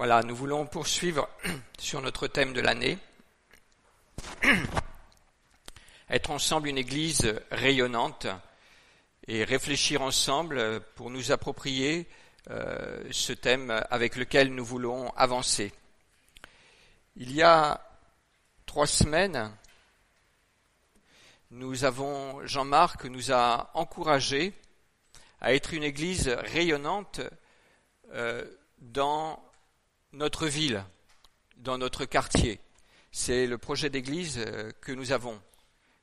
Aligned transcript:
Voilà, 0.00 0.22
nous 0.22 0.34
voulons 0.34 0.64
poursuivre 0.64 1.28
sur 1.78 2.00
notre 2.00 2.26
thème 2.26 2.54
de 2.54 2.62
l'année. 2.62 2.96
Être 6.08 6.30
ensemble 6.30 6.68
une 6.68 6.78
église 6.78 7.38
rayonnante 7.50 8.26
et 9.26 9.44
réfléchir 9.44 10.00
ensemble 10.00 10.80
pour 10.94 11.10
nous 11.10 11.32
approprier 11.32 12.08
euh, 12.48 13.04
ce 13.10 13.34
thème 13.34 13.84
avec 13.90 14.16
lequel 14.16 14.54
nous 14.54 14.64
voulons 14.64 15.10
avancer. 15.16 15.70
Il 17.16 17.30
y 17.34 17.42
a 17.42 17.86
trois 18.64 18.86
semaines, 18.86 19.54
nous 21.50 21.84
avons, 21.84 22.46
Jean-Marc 22.46 23.04
nous 23.04 23.32
a 23.32 23.70
encouragés 23.74 24.54
à 25.42 25.52
être 25.52 25.74
une 25.74 25.84
église 25.84 26.28
rayonnante 26.28 27.20
euh, 28.14 28.50
dans 28.78 29.44
notre 30.12 30.46
ville, 30.46 30.84
dans 31.56 31.78
notre 31.78 32.04
quartier. 32.04 32.60
C'est 33.12 33.46
le 33.46 33.58
projet 33.58 33.90
d'église 33.90 34.38
euh, 34.38 34.72
que 34.80 34.92
nous 34.92 35.12
avons, 35.12 35.40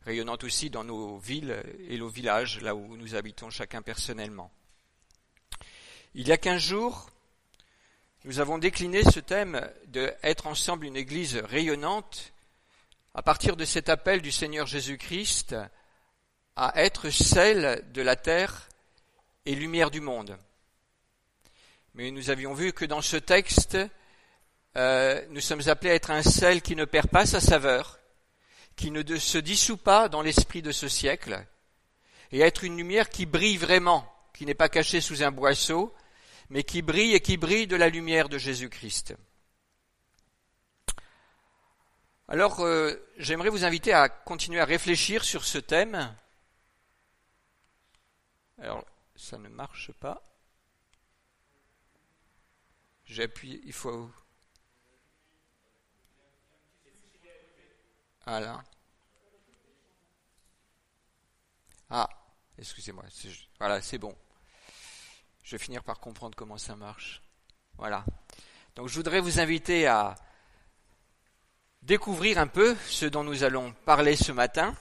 rayonnante 0.02 0.44
aussi 0.44 0.70
dans 0.70 0.84
nos 0.84 1.18
villes 1.18 1.62
et 1.90 1.98
nos 1.98 2.08
villages, 2.08 2.62
là 2.62 2.76
où 2.76 2.96
nous 2.96 3.16
habitons 3.16 3.50
chacun 3.50 3.82
personnellement. 3.82 4.52
Il 6.14 6.28
y 6.28 6.32
a 6.32 6.38
quinze 6.38 6.62
jours, 6.62 7.10
nous 8.24 8.40
avons 8.40 8.58
décliné 8.58 9.04
ce 9.04 9.20
thème 9.20 9.70
de 9.88 10.14
être 10.24 10.48
ensemble 10.48 10.86
une 10.86 10.98
église 10.98 11.38
rayonnante 11.38 12.34
à 13.14 13.22
partir 13.22 13.56
de 13.56 13.66
cet 13.66 13.90
appel 13.90 14.22
du 14.22 14.32
Seigneur 14.32 14.68
Jésus-Christ 14.68 15.56
à 16.56 16.82
être 16.82 17.10
celle 17.10 17.86
de 17.92 18.02
la 18.02 18.16
terre 18.16 18.70
et 19.46 19.56
lumière 19.56 19.92
du 19.92 20.02
monde. 20.02 20.38
Mais 21.94 22.12
nous 22.12 22.30
avions 22.30 22.54
vu 22.54 22.74
que 22.74 22.86
dans 22.86 23.02
ce 23.02 23.18
texte, 23.18 23.78
euh, 24.78 25.26
nous 25.30 25.42
sommes 25.42 25.68
appelés 25.68 25.92
à 25.92 25.96
être 25.96 26.12
un 26.12 26.22
sel 26.22 26.62
qui 26.62 26.76
ne 26.76 26.86
perd 26.86 27.10
pas 27.10 27.26
sa 27.26 27.40
saveur, 27.40 28.00
qui 28.76 28.92
ne 28.92 29.04
se 29.18 29.40
dissout 29.40 29.78
pas 29.78 30.08
dans 30.08 30.22
l'esprit 30.22 30.62
de 30.62 30.72
ce 30.72 30.88
siècle, 30.88 31.46
et 32.32 32.44
à 32.44 32.48
être 32.48 32.64
une 32.64 32.78
lumière 32.78 33.10
qui 33.10 33.26
brille 33.26 33.58
vraiment, 33.58 34.08
qui 34.34 34.46
n'est 34.46 34.54
pas 34.54 34.70
cachée 34.70 35.02
sous 35.02 35.24
un 35.24 35.32
boisseau, 35.32 35.96
mais 36.50 36.64
qui 36.64 36.84
brille 36.84 37.16
et 37.16 37.22
qui 37.22 37.38
brille 37.38 37.66
de 37.66 37.76
la 37.76 37.90
lumière 37.90 38.30
de 38.30 38.38
Jésus-Christ. 38.38 39.16
Alors, 42.28 42.60
euh, 42.60 42.94
j'aimerais 43.18 43.50
vous 43.50 43.64
inviter 43.64 43.94
à 43.94 44.10
continuer 44.10 44.60
à 44.60 44.66
réfléchir 44.66 45.24
sur 45.24 45.44
ce 45.44 45.58
thème. 45.58 46.14
Alors, 48.62 48.86
ça 49.16 49.38
ne 49.38 49.48
marche 49.48 49.92
pas. 49.94 50.22
J'appuie, 53.06 53.62
il 53.64 53.74
faut. 53.74 54.12
Voilà. 58.28 58.62
Ah, 61.90 62.10
excusez-moi. 62.58 63.06
Voilà, 63.58 63.82
c'est 63.82 63.98
bon. 63.98 64.14
Je 65.44 65.56
vais 65.56 65.64
finir 65.64 65.82
par 65.82 66.02
comprendre 66.02 66.36
comment 66.36 66.58
ça 66.58 66.76
marche. 66.76 67.24
Voilà. 67.78 68.04
Donc, 68.76 68.90
je 68.90 68.96
voudrais 68.96 69.22
vous 69.22 69.40
inviter 69.40 69.88
à 69.88 70.14
découvrir 71.82 72.38
un 72.38 72.48
peu 72.48 72.76
ce 72.88 73.06
dont 73.06 73.24
nous 73.24 73.44
allons 73.44 73.72
parler 73.86 74.18
ce 74.18 74.34
matin. 74.34 74.76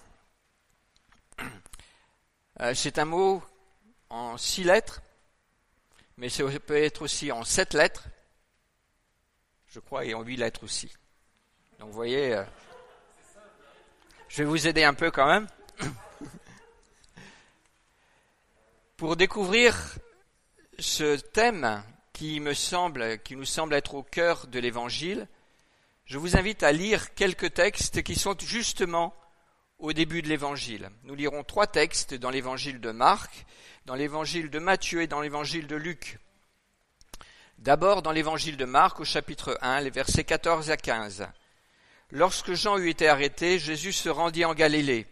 Euh, 2.60 2.74
c'est 2.74 2.98
un 2.98 3.04
mot 3.04 3.44
en 4.08 4.36
six 4.38 4.64
lettres, 4.64 5.02
mais 6.16 6.30
ça 6.30 6.42
peut 6.58 6.82
être 6.82 7.02
aussi 7.02 7.30
en 7.30 7.44
sept 7.44 7.74
lettres, 7.74 8.08
je 9.68 9.78
crois, 9.78 10.04
et 10.04 10.14
en 10.14 10.22
huit 10.22 10.38
lettres 10.38 10.64
aussi. 10.64 10.90
Donc 11.78 11.90
vous 11.90 11.94
voyez, 11.94 12.32
euh, 12.32 12.44
je 14.36 14.42
vais 14.42 14.50
vous 14.50 14.66
aider 14.66 14.84
un 14.84 14.92
peu 14.92 15.10
quand 15.10 15.26
même. 15.26 15.46
Pour 18.98 19.16
découvrir 19.16 19.96
ce 20.78 21.16
thème 21.16 21.82
qui 22.12 22.38
me 22.40 22.52
semble, 22.52 23.18
qui 23.22 23.34
nous 23.34 23.46
semble 23.46 23.72
être 23.72 23.94
au 23.94 24.02
cœur 24.02 24.46
de 24.46 24.58
l'évangile, 24.58 25.26
je 26.04 26.18
vous 26.18 26.36
invite 26.36 26.62
à 26.62 26.72
lire 26.72 27.14
quelques 27.14 27.54
textes 27.54 28.02
qui 28.02 28.14
sont 28.14 28.36
justement 28.38 29.14
au 29.78 29.94
début 29.94 30.20
de 30.20 30.28
l'évangile. 30.28 30.90
Nous 31.04 31.14
lirons 31.14 31.42
trois 31.42 31.66
textes 31.66 32.12
dans 32.12 32.28
l'évangile 32.28 32.78
de 32.78 32.90
Marc, 32.90 33.46
dans 33.86 33.94
l'évangile 33.94 34.50
de 34.50 34.58
Matthieu 34.58 35.00
et 35.00 35.06
dans 35.06 35.22
l'évangile 35.22 35.66
de 35.66 35.76
Luc. 35.76 36.18
D'abord 37.56 38.02
dans 38.02 38.12
l'évangile 38.12 38.58
de 38.58 38.66
Marc 38.66 39.00
au 39.00 39.04
chapitre 39.06 39.56
1, 39.62 39.80
les 39.80 39.88
versets 39.88 40.24
14 40.24 40.70
à 40.70 40.76
15. 40.76 41.26
Lorsque 42.10 42.54
Jean 42.54 42.78
eut 42.78 42.88
été 42.88 43.08
arrêté, 43.08 43.58
Jésus 43.58 43.92
se 43.92 44.08
rendit 44.08 44.44
en 44.44 44.54
Galilée. 44.54 45.06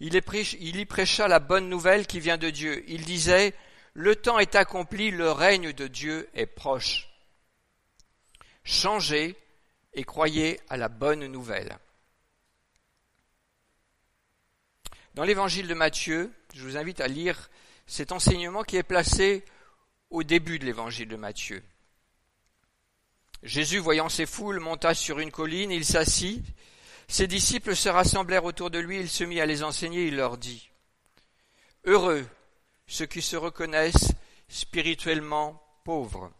Il 0.00 0.14
y 0.14 0.84
prêcha 0.86 1.28
la 1.28 1.38
bonne 1.38 1.68
nouvelle 1.68 2.06
qui 2.06 2.20
vient 2.20 2.38
de 2.38 2.50
Dieu. 2.50 2.84
Il 2.88 3.04
disait, 3.04 3.54
Le 3.94 4.16
temps 4.16 4.38
est 4.38 4.54
accompli, 4.54 5.10
le 5.10 5.30
règne 5.30 5.72
de 5.72 5.86
Dieu 5.86 6.28
est 6.34 6.46
proche. 6.46 7.08
Changez 8.64 9.36
et 9.94 10.04
croyez 10.04 10.60
à 10.68 10.76
la 10.76 10.88
bonne 10.88 11.26
nouvelle. 11.26 11.78
Dans 15.14 15.24
l'évangile 15.24 15.68
de 15.68 15.74
Matthieu, 15.74 16.30
je 16.54 16.62
vous 16.62 16.76
invite 16.76 17.00
à 17.00 17.08
lire 17.08 17.48
cet 17.86 18.12
enseignement 18.12 18.64
qui 18.64 18.76
est 18.76 18.82
placé 18.82 19.44
au 20.10 20.22
début 20.22 20.58
de 20.58 20.66
l'évangile 20.66 21.08
de 21.08 21.16
Matthieu. 21.16 21.62
Jésus, 23.42 23.78
voyant 23.78 24.08
ces 24.08 24.26
foules, 24.26 24.60
monta 24.60 24.94
sur 24.94 25.18
une 25.18 25.30
colline, 25.30 25.70
il 25.70 25.84
s'assit, 25.84 26.44
ses 27.08 27.26
disciples 27.26 27.76
se 27.76 27.88
rassemblèrent 27.88 28.44
autour 28.44 28.70
de 28.70 28.78
lui, 28.78 28.98
il 28.98 29.08
se 29.08 29.24
mit 29.24 29.40
à 29.40 29.46
les 29.46 29.62
enseigner, 29.62 30.06
il 30.06 30.16
leur 30.16 30.38
dit, 30.38 30.70
Heureux 31.84 32.26
ceux 32.88 33.06
qui 33.06 33.22
se 33.22 33.36
reconnaissent 33.36 34.12
spirituellement 34.48 35.62
pauvres, 35.84 36.32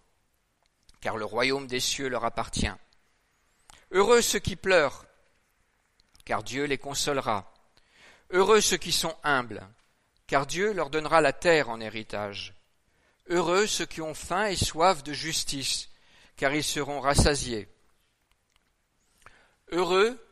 car 1.01 1.17
le 1.17 1.25
royaume 1.25 1.67
des 1.67 1.81
cieux 1.81 2.09
leur 2.09 2.25
appartient. 2.25 2.73
Heureux 3.93 4.23
ceux 4.23 4.39
qui 4.39 4.57
pleurent, 4.57 5.07
car 6.25 6.43
Dieu 6.43 6.65
les 6.65 6.79
consolera. 6.79 7.53
Heureux 8.31 8.61
ceux 8.61 8.77
qui 8.77 8.91
sont 8.91 9.17
humbles, 9.23 9.69
car 10.27 10.47
Dieu 10.47 10.73
leur 10.73 10.91
donnera 10.91 11.21
la 11.21 11.33
terre 11.33 11.69
en 11.69 11.81
héritage. 11.81 12.55
Heureux 13.29 13.67
ceux 13.67 13.87
qui 13.87 14.01
ont 14.01 14.15
faim 14.15 14.47
et 14.47 14.57
soif 14.57 15.05
de 15.05 15.13
justice, 15.13 15.89
car 16.37 16.55
ils 16.55 16.65
seront 16.65 17.01
rassasiés. 17.01 17.69
Heureux 19.69 20.23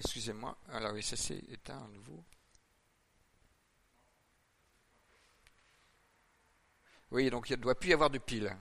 Excusez-moi, 0.00 0.56
alors 0.68 0.92
oui, 0.92 1.02
ça 1.02 1.16
s'est 1.16 1.42
éteint 1.48 1.82
à 1.84 1.88
nouveau. 1.88 2.24
Oui, 7.10 7.30
donc 7.30 7.50
il 7.50 7.56
ne 7.56 7.62
doit 7.62 7.74
plus 7.74 7.90
y 7.90 7.92
avoir 7.92 8.10
de 8.10 8.18
pile. 8.18 8.56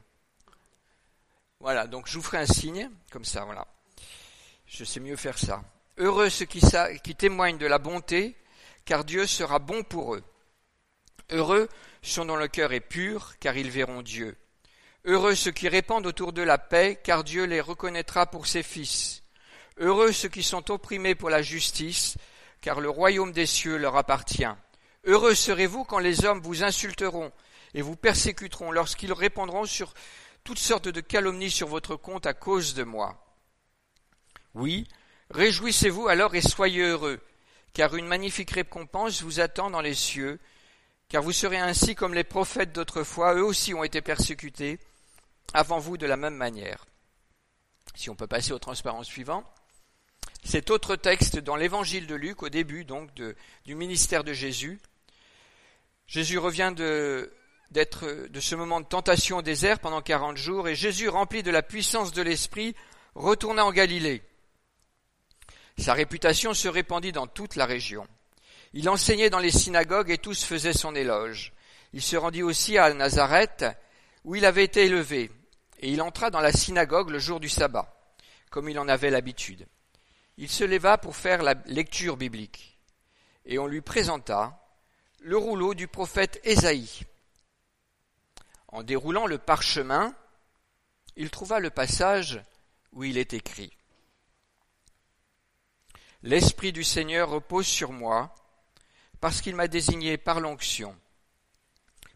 Voilà, 1.59 1.85
donc 1.85 2.07
je 2.07 2.15
vous 2.15 2.23
ferai 2.23 2.39
un 2.39 2.45
signe, 2.45 2.89
comme 3.11 3.25
ça, 3.25 3.45
voilà. 3.45 3.67
Je 4.65 4.83
sais 4.83 4.99
mieux 4.99 5.15
faire 5.15 5.37
ça. 5.37 5.63
Heureux 5.97 6.29
ceux 6.29 6.45
qui, 6.45 6.61
qui 7.03 7.15
témoignent 7.15 7.57
de 7.57 7.67
la 7.67 7.77
bonté, 7.77 8.35
car 8.85 9.03
Dieu 9.03 9.27
sera 9.27 9.59
bon 9.59 9.83
pour 9.83 10.15
eux. 10.15 10.23
Heureux 11.31 11.67
ceux 12.01 12.25
dont 12.25 12.35
le 12.37 12.47
cœur 12.47 12.71
est 12.71 12.79
pur, 12.79 13.33
car 13.39 13.57
ils 13.57 13.69
verront 13.69 14.01
Dieu. 14.01 14.37
Heureux 15.05 15.35
ceux 15.35 15.51
qui 15.51 15.67
répandent 15.67 16.05
autour 16.05 16.33
de 16.33 16.41
la 16.41 16.57
paix, 16.57 16.99
car 17.03 17.23
Dieu 17.23 17.45
les 17.45 17.61
reconnaîtra 17.61 18.25
pour 18.25 18.47
ses 18.47 18.63
fils. 18.63 19.23
Heureux 19.77 20.11
ceux 20.11 20.29
qui 20.29 20.43
sont 20.43 20.71
opprimés 20.71 21.15
pour 21.15 21.29
la 21.29 21.41
justice, 21.41 22.17
car 22.61 22.79
le 22.79 22.89
royaume 22.89 23.31
des 23.31 23.45
cieux 23.45 23.77
leur 23.77 23.95
appartient. 23.95 24.45
Heureux 25.03 25.35
serez-vous 25.35 25.83
quand 25.83 25.99
les 25.99 26.25
hommes 26.25 26.41
vous 26.41 26.63
insulteront 26.63 27.31
et 27.73 27.81
vous 27.81 27.95
persécuteront 27.95 28.71
lorsqu'ils 28.71 29.13
répondront 29.13 29.65
sur 29.65 29.93
toutes 30.43 30.59
sortes 30.59 30.87
de 30.87 31.01
calomnies 31.01 31.51
sur 31.51 31.67
votre 31.67 31.95
compte 31.95 32.25
à 32.25 32.33
cause 32.33 32.73
de 32.73 32.83
moi. 32.83 33.21
Oui, 34.53 34.87
réjouissez-vous 35.29 36.07
alors 36.07 36.35
et 36.35 36.41
soyez 36.41 36.83
heureux, 36.83 37.19
car 37.73 37.95
une 37.95 38.07
magnifique 38.07 38.51
récompense 38.51 39.21
vous 39.21 39.39
attend 39.39 39.69
dans 39.69 39.81
les 39.81 39.93
cieux, 39.93 40.39
car 41.09 41.23
vous 41.23 41.31
serez 41.31 41.57
ainsi 41.57 41.95
comme 41.95 42.13
les 42.13 42.23
prophètes 42.23 42.73
d'autrefois, 42.73 43.35
eux 43.35 43.43
aussi 43.43 43.73
ont 43.73 43.83
été 43.83 44.01
persécutés 44.01 44.79
avant 45.53 45.79
vous 45.79 45.97
de 45.97 46.05
la 46.05 46.17
même 46.17 46.35
manière. 46.35 46.85
Si 47.95 48.09
on 48.09 48.15
peut 48.15 48.27
passer 48.27 48.51
au 48.51 48.59
transparent 48.59 49.03
suivant. 49.03 49.43
Cet 50.43 50.69
autre 50.69 50.95
texte 50.95 51.39
dans 51.39 51.55
l'évangile 51.55 52.07
de 52.07 52.15
Luc, 52.15 52.43
au 52.43 52.49
début 52.49 52.85
donc 52.85 53.09
du 53.65 53.75
ministère 53.75 54.23
de 54.23 54.33
Jésus. 54.33 54.79
Jésus 56.07 56.37
revient 56.37 56.73
de, 56.75 57.33
d'être 57.71 58.27
de 58.29 58.39
ce 58.39 58.55
moment 58.55 58.81
de 58.81 58.85
tentation 58.85 59.37
au 59.37 59.41
désert 59.41 59.79
pendant 59.79 60.01
quarante 60.01 60.37
jours, 60.37 60.67
et 60.67 60.75
Jésus, 60.75 61.09
rempli 61.09 61.43
de 61.43 61.51
la 61.51 61.63
puissance 61.63 62.11
de 62.11 62.21
l'Esprit, 62.21 62.75
retourna 63.15 63.65
en 63.65 63.71
Galilée. 63.71 64.23
Sa 65.77 65.93
réputation 65.93 66.53
se 66.53 66.67
répandit 66.67 67.11
dans 67.11 67.27
toute 67.27 67.55
la 67.55 67.65
région. 67.65 68.07
Il 68.77 68.89
enseignait 68.89 69.31
dans 69.31 69.39
les 69.39 69.49
synagogues 69.49 70.11
et 70.11 70.19
tous 70.19 70.43
faisaient 70.43 70.71
son 70.71 70.93
éloge. 70.93 71.51
Il 71.93 72.01
se 72.03 72.15
rendit 72.15 72.43
aussi 72.43 72.77
à 72.77 72.93
Nazareth, 72.93 73.65
où 74.23 74.35
il 74.35 74.45
avait 74.45 74.65
été 74.65 74.85
élevé, 74.85 75.31
et 75.79 75.89
il 75.89 75.99
entra 75.99 76.29
dans 76.29 76.41
la 76.41 76.51
synagogue 76.51 77.09
le 77.09 77.17
jour 77.17 77.39
du 77.39 77.49
sabbat, 77.49 77.91
comme 78.51 78.69
il 78.69 78.77
en 78.77 78.87
avait 78.87 79.09
l'habitude. 79.09 79.65
Il 80.37 80.47
se 80.47 80.63
leva 80.63 80.99
pour 80.99 81.15
faire 81.15 81.41
la 81.41 81.55
lecture 81.65 82.17
biblique, 82.17 82.77
et 83.47 83.57
on 83.57 83.65
lui 83.65 83.81
présenta 83.81 84.63
le 85.21 85.37
rouleau 85.37 85.73
du 85.73 85.87
prophète 85.87 86.39
Ésaïe. 86.43 87.01
En 88.67 88.83
déroulant 88.83 89.25
le 89.25 89.39
parchemin, 89.39 90.13
il 91.15 91.31
trouva 91.31 91.59
le 91.59 91.71
passage 91.71 92.43
où 92.91 93.03
il 93.03 93.17
est 93.17 93.33
écrit 93.33 93.73
L'Esprit 96.21 96.71
du 96.71 96.83
Seigneur 96.83 97.31
repose 97.31 97.65
sur 97.65 97.91
moi, 97.91 98.35
parce 99.19 99.41
qu'il 99.41 99.55
m'a 99.55 99.67
désigné 99.67 100.17
par 100.17 100.39
l'onction 100.39 100.95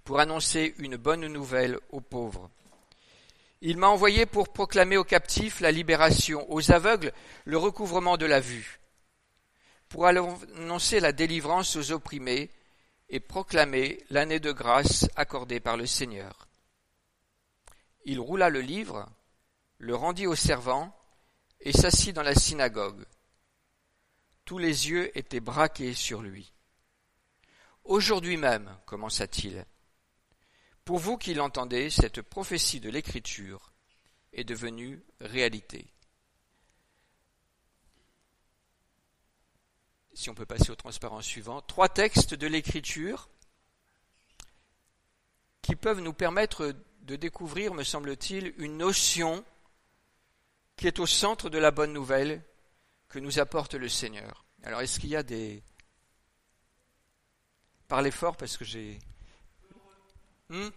pour 0.04 0.20
annoncer 0.20 0.74
une 0.78 0.98
bonne 0.98 1.28
nouvelle 1.28 1.80
aux 1.90 2.02
pauvres. 2.02 2.50
Il 3.62 3.78
m'a 3.78 3.88
envoyé 3.88 4.26
pour 4.26 4.52
proclamer 4.52 4.98
aux 4.98 5.04
captifs 5.04 5.60
la 5.60 5.72
libération, 5.72 6.52
aux 6.52 6.72
aveugles 6.72 7.14
le 7.46 7.58
recouvrement 7.58 8.18
de 8.18 8.26
la 8.26 8.40
vue, 8.40 8.80
pour 9.88 10.08
annoncer 10.08 11.00
la 11.00 11.12
délivrance 11.12 11.76
aux 11.76 11.92
opprimés 11.92 12.50
et 13.10 13.20
proclamer 13.20 14.04
l'année 14.10 14.40
de 14.40 14.52
grâce 14.52 15.08
accordée 15.16 15.60
par 15.60 15.78
le 15.78 15.86
Seigneur. 15.86 16.48
Il 18.06 18.20
roula 18.20 18.50
le 18.50 18.62
livre, 18.62 19.08
le 19.78 19.96
rendit 19.96 20.26
au 20.26 20.36
servant 20.36 20.96
et 21.60 21.72
s'assit 21.72 22.16
dans 22.16 22.24
la 22.24 22.34
synagogue. 22.34 23.06
Tous 24.46 24.58
les 24.58 24.90
yeux 24.90 25.16
étaient 25.16 25.40
braqués 25.40 25.94
sur 25.94 26.22
lui. 26.22 26.52
Aujourd'hui 27.84 28.38
même, 28.38 28.78
commença-t-il, 28.86 29.66
pour 30.86 30.98
vous 30.98 31.18
qui 31.18 31.34
l'entendez, 31.34 31.90
cette 31.90 32.22
prophétie 32.22 32.80
de 32.80 32.90
l'Écriture 32.90 33.72
est 34.34 34.44
devenue 34.44 35.04
réalité. 35.20 35.88
Si 40.14 40.30
on 40.30 40.36
peut 40.36 40.46
passer 40.46 40.72
au 40.72 40.76
transparent 40.76 41.22
suivant, 41.22 41.62
trois 41.62 41.90
textes 41.90 42.34
de 42.34 42.48
l'Écriture 42.48 43.30
qui 45.62 45.76
peuvent 45.76 46.02
nous 46.02 46.14
permettre 46.14 46.76
de 47.02 47.16
découvrir, 47.16 47.74
me 47.74 47.84
semble-t-il, 47.84 48.54
une 48.58 48.78
notion 48.78 49.46
qui 50.76 50.88
est 50.88 51.00
au 51.00 51.06
centre 51.06 51.50
de 51.50 51.58
la 51.58 51.72
bonne 51.72 51.94
nouvelle 51.94 52.44
que 53.08 53.20
nous 53.20 53.40
apporte 53.40 53.76
le 53.76 53.90
Seigneur. 53.90 54.46
Alors, 54.64 54.82
est-ce 54.82 55.00
qu'il 55.00 55.10
y 55.10 55.16
a 55.16 55.24
des... 55.24 55.64
Parlez 57.92 58.12
fort 58.12 58.38
parce 58.38 58.56
que 58.56 58.64
j'ai... 58.64 59.00
Hmm? 60.48 60.70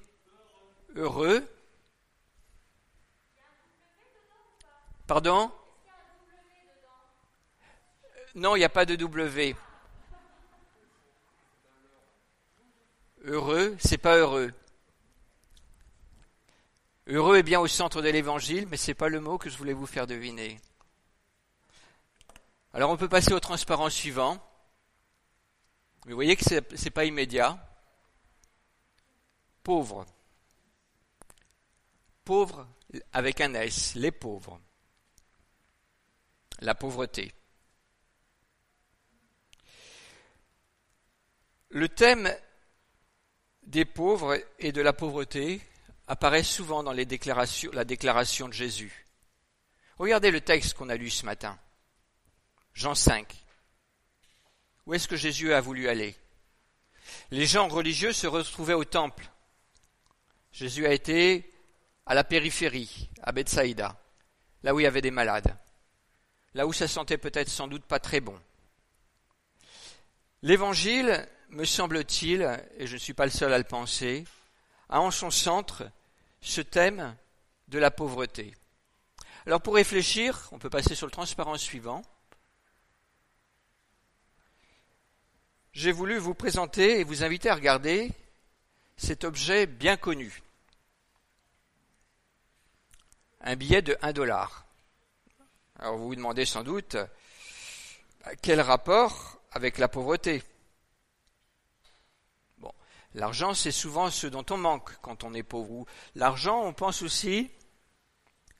Heureux. 0.97 1.49
Pardon? 5.07 5.53
Non, 8.35 8.57
il 8.57 8.59
n'y 8.59 8.65
a 8.65 8.69
pas 8.69 8.85
de 8.85 8.97
W. 8.97 9.55
Heureux, 13.23 13.77
c'est 13.79 13.97
pas 13.97 14.17
heureux. 14.17 14.53
Heureux 17.07 17.37
est 17.37 17.45
bien 17.45 17.61
au 17.61 17.69
centre 17.69 18.03
de 18.03 18.09
l'évangile, 18.09 18.67
mais 18.69 18.77
ce 18.77 18.91
n'est 18.91 18.97
pas 18.97 19.09
le 19.09 19.21
mot 19.21 19.39
que 19.39 19.49
je 19.49 19.57
voulais 19.57 19.73
vous 19.73 19.87
faire 19.87 20.09
deviner. 20.09 20.61
Alors 22.73 22.91
on 22.91 22.97
peut 22.97 23.09
passer 23.09 23.33
au 23.33 23.39
transparent 23.39 23.89
suivant. 23.89 24.45
Vous 26.05 26.15
voyez 26.15 26.37
que 26.37 26.45
ce 26.45 26.55
n'est 26.55 26.91
pas 26.91 27.05
immédiat. 27.05 27.59
Pauvre. 29.63 30.07
Pauvre 32.25 32.69
avec 33.13 33.41
un 33.41 33.55
S, 33.55 33.95
les 33.95 34.11
pauvres. 34.11 34.61
La 36.61 36.75
pauvreté. 36.75 37.33
Le 41.71 41.89
thème 41.89 42.33
des 43.65 43.85
pauvres 43.85 44.39
et 44.59 44.73
de 44.73 44.81
la 44.81 44.93
pauvreté 44.93 45.61
apparaît 46.07 46.45
souvent 46.45 46.83
dans 46.83 46.93
la 46.93 47.05
déclaration 47.05 48.49
de 48.49 48.53
Jésus. 48.53 49.07
Regardez 49.99 50.31
le 50.31 50.41
texte 50.41 50.75
qu'on 50.75 50.89
a 50.89 50.97
lu 50.97 51.11
ce 51.11 51.25
matin. 51.25 51.59
Jean 52.75 52.95
5. 52.95 53.44
Où 54.87 54.95
est-ce 54.95 55.09
que 55.09 55.17
Jésus 55.17 55.53
a 55.53 55.61
voulu 55.61 55.89
aller? 55.89 56.17
Les 57.31 57.47
gens 57.47 57.69
religieux 57.69 58.13
se 58.13 58.27
retrouvaient 58.27 58.75
au 58.75 58.85
temple. 58.85 59.31
Jésus 60.53 60.87
a 60.87 60.93
été 60.93 61.51
à 62.07 62.15
la 62.15 62.25
périphérie, 62.25 63.11
à 63.23 63.33
Bethsaïda, 63.33 63.99
là 64.63 64.75
où 64.75 64.81
il 64.81 64.85
y 64.85 64.87
avait 64.87 65.01
des 65.01 65.11
malades, 65.11 65.57
là 66.55 66.67
où 66.67 66.73
ça 66.73 66.87
sentait 66.87 67.19
peut-être 67.19 67.49
sans 67.49 67.67
doute 67.67 67.85
pas 67.85 67.99
très 67.99 68.21
bon. 68.21 68.39
L'évangile, 70.43 71.27
me 71.49 71.65
semble-t-il, 71.65 72.43
et 72.77 72.87
je 72.87 72.95
ne 72.95 72.99
suis 72.99 73.15
pas 73.15 73.25
le 73.25 73.31
seul 73.31 73.53
à 73.53 73.59
le 73.59 73.65
penser, 73.65 74.25
a 74.89 75.01
en 75.01 75.11
son 75.11 75.31
centre 75.31 75.91
ce 76.41 76.61
thème 76.61 77.17
de 77.69 77.79
la 77.79 77.91
pauvreté. 77.91 78.55
Alors 79.47 79.61
pour 79.61 79.75
réfléchir, 79.75 80.49
on 80.53 80.59
peut 80.59 80.71
passer 80.71 80.95
sur 80.95 81.07
le 81.07 81.13
transparent 81.13 81.57
suivant. 81.57 82.03
J'ai 85.75 85.91
voulu 85.91 86.19
vous 86.19 86.35
présenter 86.35 87.01
et 87.01 87.05
vous 87.05 87.25
inviter 87.25 87.51
à 87.51 87.57
regarder 87.57 88.13
cet 88.97 89.25
objet 89.25 89.67
bien 89.67 89.97
connu. 89.97 90.41
Un 93.41 93.57
billet 93.57 93.83
de 93.83 93.99
1 94.01 94.13
dollar. 94.13 94.67
Alors 95.81 95.97
vous 95.97 96.07
vous 96.07 96.15
demandez 96.15 96.45
sans 96.45 96.63
doute 96.63 96.97
quel 98.41 98.61
rapport 98.61 99.41
avec 99.51 99.79
la 99.79 99.89
pauvreté? 99.89 100.45
Bon, 102.59 102.73
l'argent 103.15 103.53
c'est 103.53 103.73
souvent 103.73 104.13
ce 104.13 104.29
dont 104.29 104.47
on 104.51 104.57
manque 104.57 104.97
quand 105.03 105.25
on 105.25 105.35
est 105.35 105.43
pauvre. 105.43 105.87
L'argent, 106.15 106.63
on 106.63 106.73
pense 106.73 107.03
aussi 107.03 107.51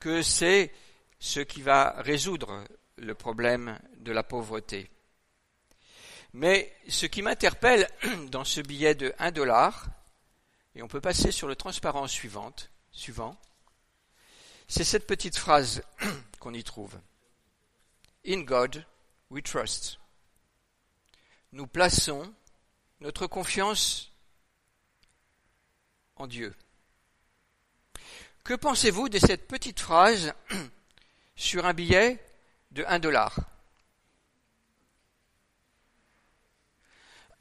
que 0.01 0.21
c'est 0.21 0.69
ce 1.19 1.39
qui 1.39 1.61
va 1.61 1.91
résoudre 2.01 2.65
le 2.97 3.15
problème 3.15 3.79
de 3.99 4.11
la 4.11 4.23
pauvreté. 4.23 4.89
Mais 6.35 6.75
ce 6.89 7.05
qui 7.05 7.21
m'interpelle 7.21 7.89
dans 8.29 8.43
ce 8.43 8.59
billet 8.59 8.93
de 8.93 9.13
1 9.19 9.31
dollar, 9.31 9.87
et 10.75 10.81
on 10.81 10.87
peut 10.89 10.99
passer 10.99 11.31
sur 11.31 11.47
le 11.47 11.55
transparent 11.55 12.07
suivant, 12.07 12.53
suivant 12.91 13.39
c'est 14.67 14.83
cette 14.83 15.07
petite 15.07 15.37
phrase 15.37 15.81
qu'on 16.39 16.53
y 16.53 16.61
trouve. 16.61 16.99
In 18.27 18.41
God 18.41 18.85
we 19.29 19.41
trust. 19.41 19.97
Nous 21.53 21.67
plaçons 21.67 22.33
notre 22.99 23.27
confiance 23.27 24.11
en 26.17 26.27
Dieu. 26.27 26.53
Que 28.43 28.55
pensez-vous 28.55 29.07
de 29.07 29.19
cette 29.19 29.47
petite 29.47 29.79
phrase 29.79 30.33
sur 31.37 31.65
un 31.65 31.73
billet 31.73 32.21
de 32.71 32.83
1 32.85 32.99
dollar? 32.99 33.54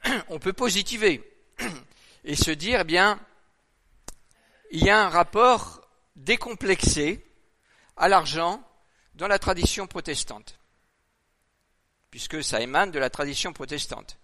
on 0.28 0.38
peut 0.38 0.52
positiver 0.52 1.23
et 2.25 2.37
se 2.37 2.50
dire, 2.50 2.80
eh 2.80 2.84
bien, 2.84 3.20
il 4.70 4.84
y 4.84 4.90
a 4.90 5.04
un 5.04 5.08
rapport 5.08 5.88
décomplexé 6.16 7.25
à 7.96 8.08
l'argent 8.08 8.62
dans 9.14 9.28
la 9.28 9.38
tradition 9.38 9.87
protestante, 9.87 10.58
puisque 12.11 12.42
ça 12.42 12.61
émane 12.61 12.90
de 12.90 12.99
la 12.99 13.11
tradition 13.11 13.52
protestante. 13.52 14.18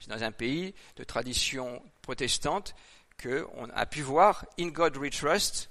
C'est 0.00 0.10
dans 0.10 0.22
un 0.22 0.32
pays 0.32 0.74
de 0.96 1.04
tradition 1.04 1.82
protestante 2.02 2.74
qu'on 3.22 3.70
a 3.70 3.86
pu 3.86 4.02
voir 4.02 4.44
In 4.58 4.68
God 4.68 4.96
We 4.98 5.10
Trust 5.10 5.70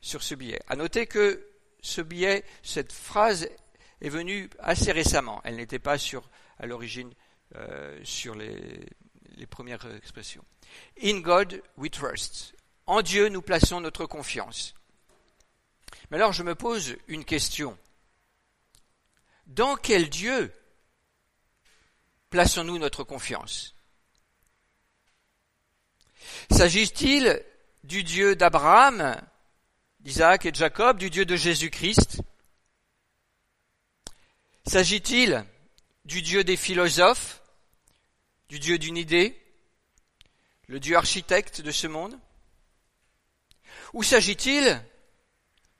sur 0.00 0.22
ce 0.22 0.34
billet. 0.34 0.60
À 0.68 0.76
noter 0.76 1.06
que 1.06 1.46
ce 1.80 2.02
billet, 2.02 2.44
cette 2.62 2.92
phrase 2.92 3.48
est 4.00 4.08
venue 4.08 4.50
assez 4.58 4.92
récemment. 4.92 5.40
Elle 5.44 5.56
n'était 5.56 5.78
pas 5.78 5.96
sur, 5.96 6.28
à 6.58 6.66
l'origine 6.66 7.12
euh, 7.56 7.98
sur 8.04 8.34
les, 8.34 8.86
les 9.36 9.46
premières 9.46 9.86
expressions. 9.94 10.44
In 11.02 11.20
God 11.20 11.62
we 11.76 11.90
trust. 11.90 12.54
En 12.86 13.02
Dieu 13.02 13.28
nous 13.28 13.42
plaçons 13.42 13.80
notre 13.80 14.06
confiance. 14.06 14.74
Mais 16.10 16.16
alors 16.16 16.32
je 16.32 16.42
me 16.42 16.54
pose 16.54 16.96
une 17.06 17.24
question. 17.24 17.78
Dans 19.46 19.76
quel 19.76 20.10
Dieu 20.10 20.52
plaçons-nous 22.30 22.78
notre 22.78 23.04
confiance? 23.04 23.74
S'agit-il 26.50 27.42
du 27.84 28.04
Dieu 28.04 28.36
d'Abraham, 28.36 29.16
d'Isaac 30.00 30.44
et 30.44 30.50
de 30.50 30.56
Jacob, 30.56 30.98
du 30.98 31.10
Dieu 31.10 31.24
de 31.24 31.36
Jésus-Christ? 31.36 32.20
S'agit-il 34.66 35.44
du 36.08 36.22
Dieu 36.22 36.42
des 36.42 36.56
philosophes, 36.56 37.42
du 38.48 38.58
Dieu 38.58 38.78
d'une 38.78 38.96
idée, 38.96 39.38
le 40.66 40.80
Dieu 40.80 40.96
architecte 40.96 41.60
de 41.60 41.70
ce 41.70 41.86
monde 41.86 42.18
Ou 43.92 44.02
s'agit-il 44.02 44.82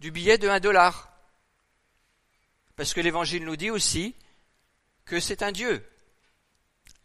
du 0.01 0.11
billet 0.11 0.37
de 0.37 0.47
un 0.47 0.61
dollar? 0.61 1.11
Parce 2.77 2.93
que 2.93 3.01
l'Évangile 3.01 3.47
nous 3.47 3.57
dit 3.57 3.71
aussi 3.71 4.15
que 5.07 5.19
c'est 5.19 5.43
un 5.43 5.51
Dieu. 5.51 5.83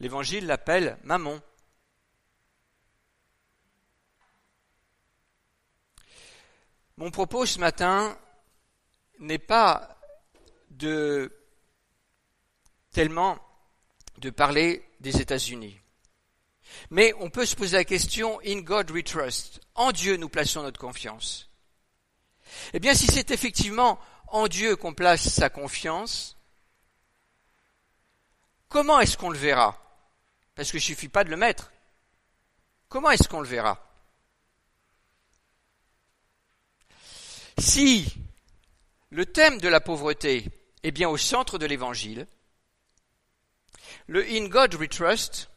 L'Évangile 0.02 0.46
l'appelle 0.46 0.98
Mammon. 1.04 1.42
Mon 6.98 7.10
propos 7.10 7.46
ce 7.46 7.60
matin 7.60 8.20
n'est 9.20 9.40
pas 9.40 9.98
de 10.72 11.32
tellement 12.94 13.38
de 14.20 14.30
parler 14.30 14.88
des 15.00 15.20
États-Unis. 15.20 15.80
Mais 16.90 17.14
on 17.20 17.30
peut 17.30 17.46
se 17.46 17.56
poser 17.56 17.78
la 17.78 17.84
question, 17.84 18.40
in 18.46 18.62
God 18.62 18.92
we 18.92 19.04
trust. 19.04 19.60
En 19.76 19.92
Dieu 19.92 20.16
nous 20.18 20.30
plaçons 20.30 20.64
notre 20.64 20.80
confiance. 20.80 21.50
Eh 22.74 22.80
bien, 22.80 22.94
si 22.94 23.08
c'est 23.08 23.32
effectivement 23.32 24.00
en 24.28 24.48
Dieu 24.48 24.76
qu'on 24.76 24.94
place 24.94 25.28
sa 25.28 25.50
confiance, 25.50 26.38
comment 28.70 29.00
est-ce 29.00 29.18
qu'on 29.18 29.30
le 29.30 29.38
verra? 29.38 29.80
Parce 30.56 30.70
qu'il 30.70 30.78
ne 30.78 30.84
suffit 30.84 31.10
pas 31.10 31.24
de 31.24 31.30
le 31.30 31.38
mettre. 31.38 31.72
Comment 32.90 33.12
est-ce 33.12 33.28
qu'on 33.28 33.42
le 33.42 33.48
verra? 33.48 33.80
Si 37.58 38.14
le 39.10 39.26
thème 39.26 39.60
de 39.60 39.68
la 39.68 39.80
pauvreté 39.80 40.48
est 40.84 40.92
bien 40.92 41.10
au 41.10 41.18
centre 41.18 41.58
de 41.58 41.66
l'évangile, 41.66 42.28
le 44.08 44.26
In 44.26 44.48
God 44.48 44.76
We 44.76 44.90
Trust, 44.90 45.50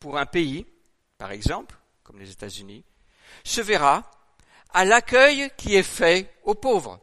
pour 0.00 0.18
un 0.18 0.26
pays, 0.26 0.66
par 1.18 1.30
exemple, 1.30 1.76
comme 2.02 2.18
les 2.18 2.30
États-Unis, 2.30 2.84
se 3.44 3.60
verra 3.60 4.10
à 4.72 4.84
l'accueil 4.84 5.50
qui 5.56 5.74
est 5.74 5.82
fait 5.82 6.32
aux 6.42 6.54
pauvres. 6.54 7.00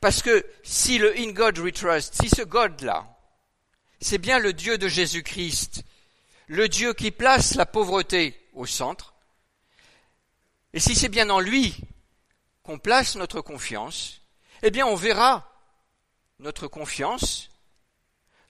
Parce 0.00 0.22
que 0.22 0.44
si 0.62 0.98
le 0.98 1.16
In 1.18 1.32
God 1.32 1.58
We 1.58 1.72
Trust, 1.72 2.14
si 2.20 2.28
ce 2.28 2.42
God-là, 2.42 3.06
c'est 4.00 4.18
bien 4.18 4.38
le 4.38 4.52
Dieu 4.52 4.78
de 4.78 4.88
Jésus-Christ, 4.88 5.82
le 6.46 6.68
Dieu 6.68 6.94
qui 6.94 7.10
place 7.10 7.54
la 7.54 7.66
pauvreté 7.66 8.38
au 8.52 8.66
centre, 8.66 9.14
et 10.72 10.80
si 10.80 10.94
c'est 10.94 11.08
bien 11.08 11.30
en 11.30 11.40
lui 11.40 11.76
qu'on 12.62 12.78
place 12.78 13.16
notre 13.16 13.40
confiance, 13.40 14.20
eh 14.62 14.70
bien 14.70 14.86
on 14.86 14.94
verra 14.94 15.50
notre 16.38 16.68
confiance 16.68 17.50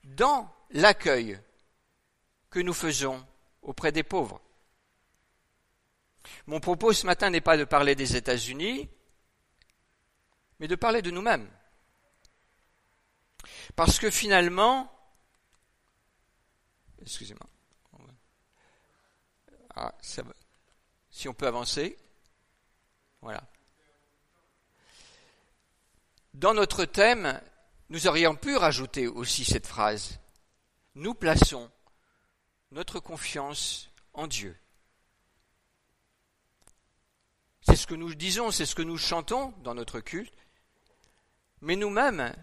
dans 0.09 0.51
l'accueil 0.71 1.41
que 2.51 2.61
nous 2.61 2.73
faisons 2.73 3.25
auprès 3.63 3.93
des 3.93 4.03
pauvres. 4.03 4.41
Mon 6.47 6.61
propos 6.61 6.93
ce 6.93 7.07
matin 7.07 7.31
n'est 7.31 7.41
pas 7.41 7.57
de 7.57 7.65
parler 7.65 7.95
des 7.95 8.17
États-Unis, 8.17 8.89
mais 10.59 10.69
de 10.69 10.75
parler 10.75 11.03
de 11.03 11.11
nous-mêmes. 11.11 11.49
Parce 13.77 13.99
que 13.99 14.11
finalement, 14.11 14.91
excusez-moi, 17.03 17.47
ah, 19.77 19.95
si 21.11 21.29
on 21.29 21.35
peut 21.35 21.47
avancer, 21.47 21.97
voilà. 23.21 23.43
Dans 26.35 26.55
notre 26.55 26.85
thème, 26.85 27.41
nous 27.91 28.07
aurions 28.07 28.37
pu 28.37 28.57
rajouter 28.57 29.07
aussi 29.07 29.45
cette 29.45 29.67
phrase. 29.67 30.19
Nous 30.95 31.15
plaçons 31.15 31.71
notre 32.71 33.01
confiance 33.01 33.91
en 34.13 34.27
Dieu. 34.27 34.57
C'est 37.63 37.77
ce 37.77 37.87
que 37.87 37.95
nous 37.95 38.15
disons, 38.15 38.51
c'est 38.51 38.67
ce 38.67 38.75
que 38.75 38.83
nous 38.83 38.99
chantons 38.99 39.53
dans 39.63 39.75
notre 39.75 40.01
culte. 40.01 40.35
Mais 41.61 41.77
nous-mêmes, 41.77 42.35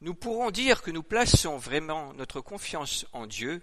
nous 0.00 0.14
pourrons 0.14 0.50
dire 0.50 0.82
que 0.82 0.90
nous 0.90 1.02
plaçons 1.02 1.56
vraiment 1.56 2.12
notre 2.14 2.40
confiance 2.40 3.06
en 3.12 3.26
Dieu 3.26 3.62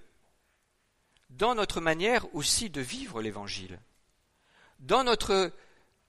dans 1.29 1.55
notre 1.55 1.81
manière 1.81 2.33
aussi 2.35 2.69
de 2.69 2.81
vivre 2.81 3.21
l'Évangile, 3.21 3.79
dans 4.79 5.03
notre 5.03 5.51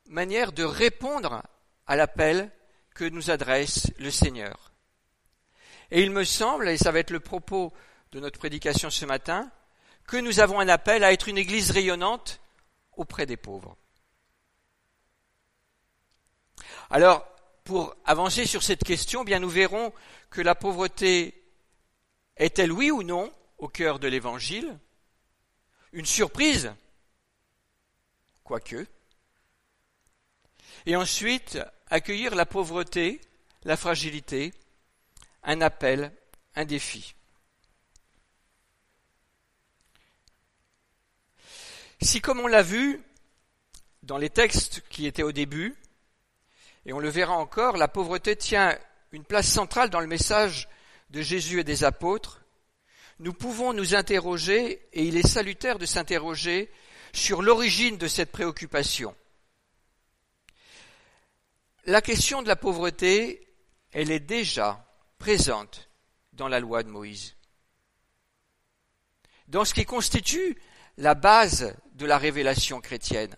manière 0.06 0.52
de 0.52 0.62
répondre 0.62 1.42
à 1.86 1.96
l'appel 1.96 2.50
que 2.94 3.04
nous 3.04 3.30
adresse 3.30 3.90
le 3.98 4.10
Seigneur. 4.10 4.75
Et 5.90 6.02
il 6.02 6.10
me 6.10 6.24
semble, 6.24 6.68
et 6.68 6.78
ça 6.78 6.90
va 6.92 6.98
être 6.98 7.10
le 7.10 7.20
propos 7.20 7.72
de 8.12 8.20
notre 8.20 8.38
prédication 8.38 8.90
ce 8.90 9.04
matin, 9.04 9.50
que 10.06 10.16
nous 10.16 10.40
avons 10.40 10.60
un 10.60 10.68
appel 10.68 11.04
à 11.04 11.12
être 11.12 11.28
une 11.28 11.38
église 11.38 11.70
rayonnante 11.70 12.40
auprès 12.96 13.26
des 13.26 13.36
pauvres. 13.36 13.76
Alors, 16.90 17.26
pour 17.64 17.96
avancer 18.04 18.46
sur 18.46 18.62
cette 18.62 18.84
question, 18.84 19.24
bien 19.24 19.40
nous 19.40 19.48
verrons 19.48 19.92
que 20.30 20.40
la 20.40 20.54
pauvreté 20.54 21.42
est-elle 22.36 22.72
oui 22.72 22.90
ou 22.90 23.02
non 23.02 23.32
au 23.58 23.68
cœur 23.68 23.98
de 23.98 24.08
l'évangile? 24.08 24.78
Une 25.92 26.06
surprise 26.06 26.72
Quoique. 28.44 28.86
Et 30.86 30.94
ensuite, 30.94 31.58
accueillir 31.88 32.36
la 32.36 32.46
pauvreté, 32.46 33.20
la 33.64 33.76
fragilité, 33.76 34.54
un 35.46 35.60
appel, 35.60 36.12
un 36.56 36.64
défi. 36.64 37.14
Si, 42.02 42.20
comme 42.20 42.40
on 42.40 42.46
l'a 42.46 42.62
vu 42.62 43.00
dans 44.02 44.18
les 44.18 44.28
textes 44.28 44.82
qui 44.90 45.06
étaient 45.06 45.22
au 45.22 45.32
début, 45.32 45.74
et 46.84 46.92
on 46.92 46.98
le 46.98 47.08
verra 47.08 47.34
encore, 47.34 47.76
la 47.76 47.88
pauvreté 47.88 48.36
tient 48.36 48.78
une 49.12 49.24
place 49.24 49.48
centrale 49.48 49.88
dans 49.88 50.00
le 50.00 50.06
message 50.06 50.68
de 51.10 51.22
Jésus 51.22 51.60
et 51.60 51.64
des 51.64 51.84
apôtres, 51.84 52.42
nous 53.18 53.32
pouvons 53.32 53.72
nous 53.72 53.94
interroger, 53.94 54.86
et 54.92 55.04
il 55.04 55.16
est 55.16 55.26
salutaire 55.26 55.78
de 55.78 55.86
s'interroger, 55.86 56.70
sur 57.12 57.40
l'origine 57.40 57.96
de 57.96 58.08
cette 58.08 58.30
préoccupation. 58.30 59.16
La 61.86 62.02
question 62.02 62.42
de 62.42 62.48
la 62.48 62.56
pauvreté, 62.56 63.46
elle 63.92 64.10
est 64.10 64.20
déjà 64.20 64.85
présente 65.18 65.88
dans 66.32 66.48
la 66.48 66.60
loi 66.60 66.82
de 66.82 66.88
Moïse. 66.88 67.36
Dans 69.48 69.64
ce 69.64 69.74
qui 69.74 69.84
constitue 69.84 70.60
la 70.96 71.14
base 71.14 71.76
de 71.94 72.06
la 72.06 72.18
révélation 72.18 72.80
chrétienne. 72.80 73.36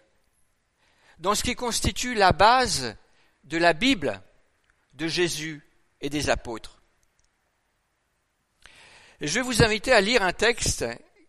Dans 1.18 1.34
ce 1.34 1.42
qui 1.42 1.54
constitue 1.54 2.14
la 2.14 2.32
base 2.32 2.96
de 3.44 3.58
la 3.58 3.72
Bible 3.72 4.22
de 4.94 5.08
Jésus 5.08 5.62
et 6.00 6.10
des 6.10 6.30
apôtres. 6.30 6.82
je 9.20 9.34
vais 9.34 9.42
vous 9.42 9.62
inviter 9.62 9.92
à 9.92 10.00
lire 10.00 10.22
un 10.22 10.32
texte 10.32 10.84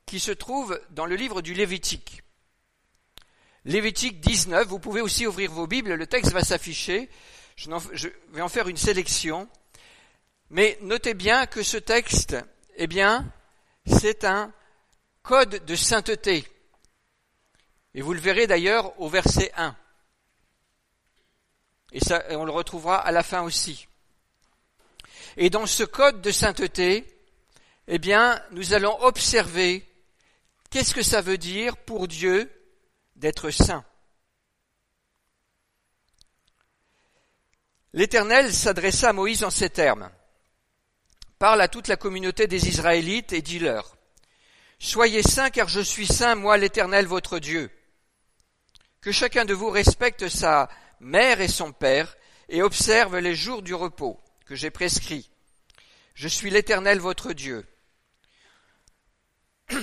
qui 0.06 0.20
se 0.20 0.32
trouve 0.32 0.80
dans 0.92 1.06
le 1.06 1.16
livre 1.16 1.42
du 1.42 1.54
Lévitique. 1.54 2.24
Lévitique 3.66 4.20
19, 4.22 4.68
vous 4.68 4.80
pouvez 4.80 5.02
aussi 5.02 5.28
ouvrir 5.28 5.52
vos 5.52 5.68
Bibles, 5.68 5.94
le 5.94 6.08
texte 6.08 6.32
va 6.32 6.44
s'afficher, 6.44 7.10
je, 7.56 8.10
vais 8.32 8.42
en 8.42 8.50
faire 8.50 8.68
une 8.68 8.78
sélection, 8.78 9.50
mais 10.50 10.78
notez 10.82 11.14
bien 11.14 11.46
que 11.46 11.64
ce 11.64 11.78
texte, 11.78 12.36
eh 12.76 12.88
bien, 12.88 13.32
c'est 13.86 14.24
un 14.24 14.52
code 15.22 15.64
de 15.66 15.76
sainteté. 15.76 16.48
Et 17.94 18.02
vous 18.02 18.14
le 18.14 18.20
verrez 18.20 18.48
d'ailleurs 18.48 19.00
au 19.00 19.10
verset 19.10 19.52
1. 19.56 19.76
Et, 21.92 22.00
ça, 22.00 22.24
on 22.32 22.46
le 22.46 22.52
retrouvera 22.52 22.98
à 22.98 23.12
la 23.12 23.24
fin 23.24 23.42
aussi. 23.42 23.88
Et 25.38 25.50
dans 25.50 25.66
ce 25.66 25.84
code 25.84 26.22
de 26.22 26.32
sainteté, 26.32 27.06
eh 27.88 28.00
bien, 28.00 28.44
nous 28.52 28.74
allons 28.74 29.00
observer 29.02 29.86
qu'est-ce 30.70 30.94
que 30.94 31.04
ça 31.04 31.22
veut 31.22 31.38
dire 31.38 31.78
pour 31.78 32.08
Dieu 32.08 32.52
d'être 33.16 33.50
saint. 33.52 33.84
L'Éternel 37.94 38.54
s'adressa 38.54 39.10
à 39.10 39.14
Moïse 39.14 39.44
en 39.44 39.50
ces 39.50 39.70
termes. 39.70 40.12
Parle 41.40 41.62
à 41.62 41.68
toute 41.68 41.88
la 41.88 41.96
communauté 41.96 42.48
des 42.48 42.68
Israélites 42.68 43.34
et 43.34 43.42
dis-leur, 43.42 43.96
Soyez 44.78 45.24
saints 45.24 45.50
car 45.50 45.68
je 45.68 45.82
suis 45.82 46.08
saint, 46.08 46.36
moi 46.36 46.58
l'Éternel 46.58 47.06
votre 47.06 47.40
Dieu. 47.40 47.72
Que 49.02 49.12
chacun 49.12 49.46
de 49.46 49.54
vous 49.54 49.70
respecte 49.70 50.30
sa 50.30 50.70
mère 51.00 51.42
et 51.42 51.48
son 51.48 51.72
père 51.72 52.16
et 52.50 52.62
observe 52.62 53.18
les 53.18 53.36
jours 53.36 53.62
du 53.62 53.74
repos 53.74 54.20
que 54.46 54.56
j'ai 54.56 54.70
prescrits. 54.70 55.30
Je 56.14 56.28
suis 56.28 56.50
l'Éternel 56.50 57.00
votre 57.00 57.34
Dieu. 57.34 57.66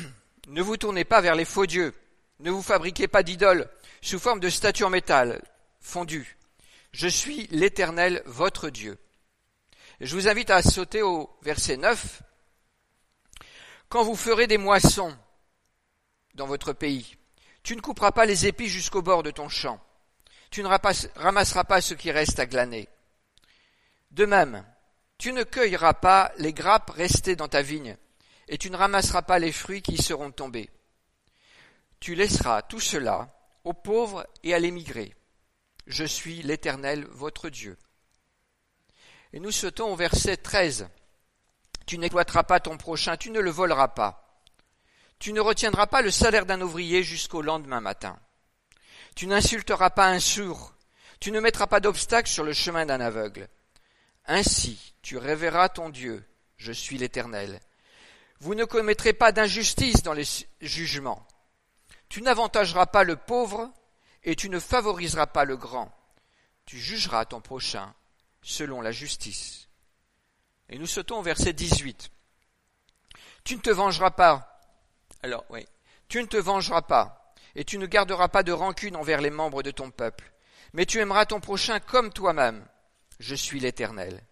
ne 0.48 0.62
vous 0.62 0.76
tournez 0.76 1.04
pas 1.04 1.20
vers 1.20 1.34
les 1.34 1.44
faux 1.44 1.66
dieux 1.66 1.94
ne 2.40 2.50
vous 2.50 2.62
fabriquez 2.62 3.08
pas 3.08 3.22
d'idoles 3.22 3.68
sous 4.02 4.18
forme 4.18 4.40
de 4.40 4.50
statues 4.50 4.84
en 4.84 4.90
métal 4.90 5.42
fondues. 5.80 6.36
Je 6.92 7.08
suis 7.08 7.46
l'Éternel, 7.50 8.22
votre 8.26 8.70
Dieu. 8.70 8.98
Je 10.00 10.14
vous 10.14 10.28
invite 10.28 10.50
à 10.50 10.62
sauter 10.62 11.02
au 11.02 11.30
verset 11.42 11.76
9. 11.76 12.22
Quand 13.88 14.04
vous 14.04 14.16
ferez 14.16 14.46
des 14.46 14.58
moissons 14.58 15.16
dans 16.36 16.46
votre 16.46 16.72
pays. 16.72 17.16
Tu 17.62 17.74
ne 17.74 17.80
couperas 17.80 18.12
pas 18.12 18.26
les 18.26 18.46
épis 18.46 18.68
jusqu'au 18.68 19.02
bord 19.02 19.22
de 19.22 19.30
ton 19.30 19.48
champ. 19.48 19.80
Tu 20.50 20.62
ne 20.62 20.68
ramasseras 20.68 21.64
pas 21.64 21.80
ce 21.80 21.94
qui 21.94 22.12
reste 22.12 22.38
à 22.38 22.46
glaner. 22.46 22.88
De 24.12 24.24
même, 24.24 24.64
tu 25.18 25.32
ne 25.32 25.42
cueilleras 25.42 25.94
pas 25.94 26.32
les 26.38 26.52
grappes 26.52 26.90
restées 26.90 27.36
dans 27.36 27.48
ta 27.48 27.62
vigne, 27.62 27.96
et 28.48 28.58
tu 28.58 28.70
ne 28.70 28.76
ramasseras 28.76 29.22
pas 29.22 29.38
les 29.38 29.50
fruits 29.50 29.82
qui 29.82 29.94
y 29.94 30.02
seront 30.02 30.30
tombés. 30.30 30.70
Tu 31.98 32.14
laisseras 32.14 32.62
tout 32.62 32.80
cela 32.80 33.34
aux 33.64 33.72
pauvres 33.72 34.26
et 34.44 34.54
à 34.54 34.58
l'émigré. 34.58 35.14
Je 35.86 36.04
suis 36.04 36.42
l'Éternel, 36.42 37.06
votre 37.10 37.48
Dieu. 37.48 37.76
Et 39.32 39.40
nous 39.40 39.50
sautons 39.50 39.92
au 39.92 39.96
verset 39.96 40.36
13. 40.36 40.88
Tu 41.86 41.98
n'exploiteras 41.98 42.42
pas 42.42 42.60
ton 42.60 42.76
prochain, 42.76 43.16
tu 43.16 43.30
ne 43.30 43.40
le 43.40 43.50
voleras 43.50 43.88
pas. 43.88 44.40
Tu 45.18 45.32
ne 45.32 45.40
retiendras 45.40 45.86
pas 45.86 46.02
le 46.02 46.10
salaire 46.10 46.46
d'un 46.46 46.60
ouvrier 46.60 47.02
jusqu'au 47.02 47.42
lendemain 47.42 47.80
matin. 47.80 48.18
Tu 49.14 49.26
n'insulteras 49.26 49.90
pas 49.90 50.08
un 50.08 50.20
sourd. 50.20 50.74
Tu 51.20 51.32
ne 51.32 51.40
mettras 51.40 51.66
pas 51.66 51.80
d'obstacle 51.80 52.28
sur 52.28 52.44
le 52.44 52.52
chemin 52.52 52.84
d'un 52.84 53.00
aveugle. 53.00 53.48
Ainsi, 54.26 54.94
tu 55.02 55.16
révéreras 55.16 55.70
ton 55.70 55.88
Dieu. 55.88 56.24
Je 56.56 56.72
suis 56.72 56.98
l'Éternel. 56.98 57.60
Vous 58.40 58.54
ne 58.54 58.64
commettrez 58.64 59.14
pas 59.14 59.32
d'injustice 59.32 60.02
dans 60.02 60.12
les 60.12 60.26
jugements. 60.60 61.26
Tu 62.08 62.20
n'avantageras 62.22 62.86
pas 62.86 63.04
le 63.04 63.16
pauvre 63.16 63.72
et 64.24 64.36
tu 64.36 64.50
ne 64.50 64.58
favoriseras 64.58 65.26
pas 65.26 65.44
le 65.44 65.56
grand. 65.56 65.90
Tu 66.66 66.78
jugeras 66.78 67.24
ton 67.24 67.40
prochain 67.40 67.94
selon 68.46 68.80
la 68.80 68.92
justice. 68.92 69.68
Et 70.68 70.78
nous 70.78 70.86
sautons 70.86 71.18
au 71.18 71.22
verset 71.22 71.52
18. 71.52 72.10
Tu 73.44 73.56
ne 73.56 73.60
te 73.60 73.70
vengeras 73.70 74.10
pas 74.10 74.56
alors, 75.22 75.44
oui. 75.50 75.66
Tu 76.08 76.20
ne 76.20 76.26
te 76.26 76.36
vengeras 76.36 76.82
pas, 76.82 77.34
et 77.56 77.64
tu 77.64 77.78
ne 77.78 77.86
garderas 77.86 78.28
pas 78.28 78.44
de 78.44 78.52
rancune 78.52 78.94
envers 78.94 79.20
les 79.20 79.30
membres 79.30 79.64
de 79.64 79.72
ton 79.72 79.90
peuple, 79.90 80.30
mais 80.72 80.86
tu 80.86 81.00
aimeras 81.00 81.26
ton 81.26 81.40
prochain 81.40 81.80
comme 81.80 82.12
toi-même. 82.12 82.64
Je 83.18 83.34
suis 83.34 83.58
l'Éternel. 83.58 84.22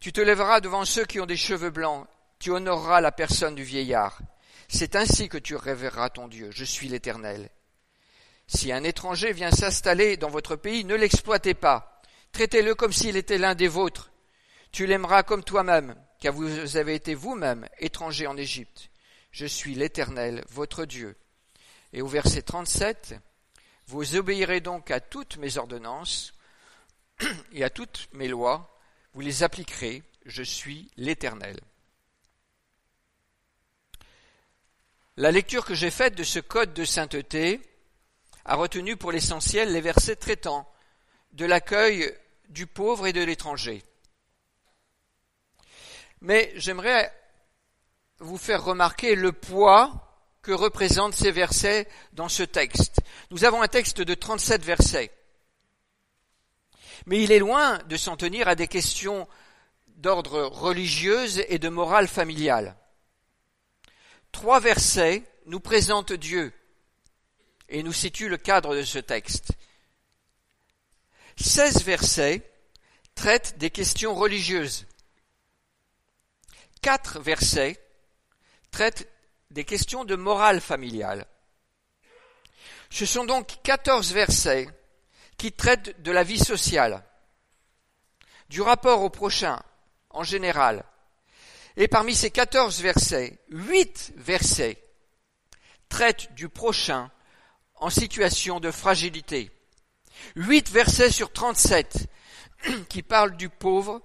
Tu 0.00 0.12
te 0.12 0.20
lèveras 0.22 0.60
devant 0.60 0.84
ceux 0.84 1.04
qui 1.04 1.20
ont 1.20 1.26
des 1.26 1.36
cheveux 1.36 1.70
blancs, 1.70 2.06
tu 2.38 2.50
honoreras 2.50 3.00
la 3.00 3.12
personne 3.12 3.54
du 3.54 3.64
vieillard. 3.64 4.18
C'est 4.68 4.96
ainsi 4.96 5.28
que 5.28 5.38
tu 5.38 5.56
révéreras 5.56 6.10
ton 6.10 6.28
Dieu. 6.28 6.50
Je 6.52 6.64
suis 6.64 6.88
l'Éternel. 6.88 7.50
Si 8.46 8.72
un 8.72 8.84
étranger 8.84 9.32
vient 9.32 9.50
s'installer 9.50 10.16
dans 10.16 10.30
votre 10.30 10.56
pays, 10.56 10.84
ne 10.84 10.94
l'exploitez 10.94 11.54
pas. 11.54 11.95
Traitez-le 12.36 12.74
comme 12.74 12.92
s'il 12.92 13.16
était 13.16 13.38
l'un 13.38 13.54
des 13.54 13.66
vôtres. 13.66 14.10
Tu 14.70 14.86
l'aimeras 14.86 15.22
comme 15.22 15.42
toi-même, 15.42 15.96
car 16.20 16.34
vous 16.34 16.76
avez 16.76 16.94
été 16.94 17.14
vous-même 17.14 17.66
étranger 17.78 18.26
en 18.26 18.36
Égypte. 18.36 18.90
Je 19.30 19.46
suis 19.46 19.74
l'Éternel, 19.74 20.44
votre 20.50 20.84
Dieu. 20.84 21.16
Et 21.94 22.02
au 22.02 22.06
verset 22.06 22.42
37, 22.42 23.14
vous 23.86 24.16
obéirez 24.16 24.60
donc 24.60 24.90
à 24.90 25.00
toutes 25.00 25.38
mes 25.38 25.56
ordonnances 25.56 26.34
et 27.52 27.64
à 27.64 27.70
toutes 27.70 28.06
mes 28.12 28.28
lois, 28.28 28.78
vous 29.14 29.22
les 29.22 29.42
appliquerez, 29.42 30.02
je 30.26 30.42
suis 30.42 30.90
l'Éternel. 30.98 31.58
La 35.16 35.30
lecture 35.30 35.64
que 35.64 35.74
j'ai 35.74 35.90
faite 35.90 36.14
de 36.14 36.22
ce 36.22 36.40
code 36.40 36.74
de 36.74 36.84
sainteté 36.84 37.62
a 38.44 38.56
retenu 38.56 38.98
pour 38.98 39.10
l'essentiel 39.10 39.72
les 39.72 39.80
versets 39.80 40.16
traitant 40.16 40.70
de 41.32 41.46
l'accueil 41.46 42.14
du 42.48 42.66
pauvre 42.66 43.06
et 43.06 43.12
de 43.12 43.22
l'étranger. 43.22 43.82
Mais 46.20 46.52
j'aimerais 46.56 47.12
vous 48.18 48.38
faire 48.38 48.64
remarquer 48.64 49.14
le 49.14 49.32
poids 49.32 50.06
que 50.42 50.52
représentent 50.52 51.14
ces 51.14 51.32
versets 51.32 51.88
dans 52.12 52.28
ce 52.28 52.42
texte. 52.42 53.00
Nous 53.30 53.44
avons 53.44 53.62
un 53.62 53.68
texte 53.68 54.00
de 54.00 54.14
37 54.14 54.64
versets. 54.64 55.10
Mais 57.06 57.22
il 57.22 57.32
est 57.32 57.38
loin 57.38 57.78
de 57.88 57.96
s'en 57.96 58.16
tenir 58.16 58.48
à 58.48 58.54
des 58.54 58.68
questions 58.68 59.28
d'ordre 59.88 60.42
religieuse 60.42 61.42
et 61.48 61.58
de 61.58 61.68
morale 61.68 62.08
familiale. 62.08 62.76
Trois 64.32 64.60
versets 64.60 65.24
nous 65.46 65.60
présentent 65.60 66.12
Dieu 66.12 66.52
et 67.68 67.82
nous 67.82 67.92
situent 67.92 68.28
le 68.28 68.36
cadre 68.36 68.76
de 68.76 68.82
ce 68.82 68.98
texte. 68.98 69.52
Seize 71.36 71.82
versets 71.82 72.42
traitent 73.14 73.58
des 73.58 73.70
questions 73.70 74.14
religieuses. 74.14 74.86
Quatre 76.82 77.20
versets 77.20 77.80
traite 78.70 79.08
des 79.50 79.64
questions 79.64 80.04
de 80.04 80.16
morale 80.16 80.60
familiale. 80.60 81.26
Ce 82.90 83.06
sont 83.06 83.24
donc 83.24 83.58
quatorze 83.62 84.12
versets 84.12 84.68
qui 85.36 85.52
traitent 85.52 86.00
de 86.02 86.12
la 86.12 86.22
vie 86.22 86.38
sociale, 86.38 87.04
du 88.48 88.60
rapport 88.60 89.02
au 89.02 89.10
prochain 89.10 89.62
en 90.10 90.22
général. 90.22 90.84
Et 91.76 91.88
parmi 91.88 92.14
ces 92.14 92.30
quatorze 92.30 92.80
versets, 92.80 93.38
huit 93.50 94.12
versets 94.16 94.82
traitent 95.88 96.32
du 96.34 96.48
prochain 96.48 97.10
en 97.74 97.90
situation 97.90 98.60
de 98.60 98.70
fragilité. 98.70 99.50
Huit 100.34 100.70
versets 100.70 101.10
sur 101.10 101.32
trente-sept 101.32 102.08
qui 102.88 103.02
parlent 103.02 103.36
du 103.36 103.48
pauvre, 103.48 104.02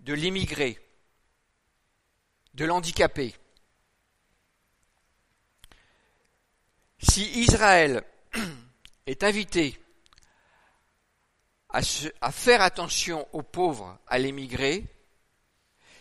de 0.00 0.14
l'immigré, 0.14 0.78
de 2.54 2.64
l'handicapé. 2.64 3.34
Si 6.98 7.40
Israël 7.40 8.02
est 9.06 9.22
invité 9.22 9.78
à, 12.20 12.32
faire 12.32 12.62
attention 12.62 13.28
aux 13.32 13.42
pauvres, 13.42 13.98
à 14.06 14.18
l'émigré, 14.18 14.84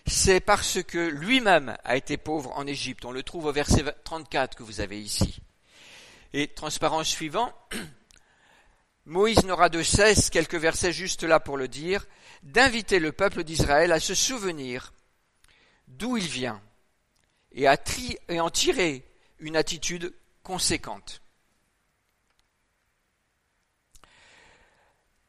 c'est 0.06 0.40
parce 0.40 0.82
que 0.84 1.10
lui-même 1.10 1.76
a 1.84 1.98
été 1.98 2.18
pauvre 2.18 2.52
en 2.56 2.68
Égypte. 2.68 3.06
On 3.06 3.12
le 3.12 3.24
trouve 3.24 3.46
au 3.46 3.52
verset 3.52 3.84
34 4.04 4.56
que 4.56 4.64
vous 4.64 4.80
avez 4.80 5.02
ici. 5.02 5.42
Et 6.34 6.48
transparence 6.48 7.08
suivant, 7.08 7.54
Moïse 9.06 9.44
n'aura 9.46 9.70
de 9.70 9.84
cesse, 9.84 10.30
quelques 10.30 10.56
versets 10.56 10.92
juste 10.92 11.24
là 11.24 11.40
pour 11.40 11.58
le 11.58 11.68
dire, 11.68 12.06
d'inviter 12.42 13.00
le 13.00 13.12
peuple 13.12 13.44
d'Israël 13.44 13.92
à 13.92 14.00
se 14.00 14.16
souvenir 14.16 14.94
d'où 15.88 16.18
il 16.18 16.28
vient 16.28 16.62
et 17.52 17.68
à 17.68 17.78
en 18.40 18.50
tirer 18.50 19.08
une 19.40 19.56
attitude 19.56 20.14
conséquente. 20.44 21.22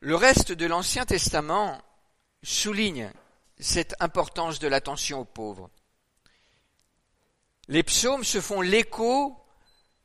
Le 0.01 0.17
reste 0.17 0.53
de 0.53 0.67
l'Ancien 0.67 1.05
Testament 1.05 1.83
souligne 2.43 3.13
cette 3.59 3.95
importance 4.01 4.59
de 4.59 4.69
l'attention 4.69 5.21
aux 5.21 5.25
pauvres. 5.25 5.71
Les 7.69 7.83
psaumes 7.83 8.25
se 8.25 8.41
font 8.41 8.61
l'écho 8.61 9.37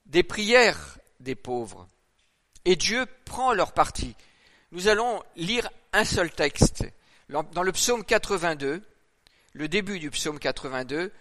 des 0.05 0.23
prières 0.23 0.97
des 1.19 1.35
pauvres 1.35 1.87
et 2.65 2.75
Dieu 2.75 3.05
prend 3.25 3.53
leur 3.53 3.73
parti. 3.73 4.15
Nous 4.71 4.87
allons 4.87 5.21
lire 5.35 5.69
un 5.93 6.05
seul 6.05 6.31
texte 6.31 6.85
dans 7.29 7.63
le 7.63 7.71
psaume 7.71 8.03
82, 8.03 8.83
le 9.53 9.67
début 9.67 9.99
du 9.99 10.09
psaume 10.11 10.39
82, 10.39 11.11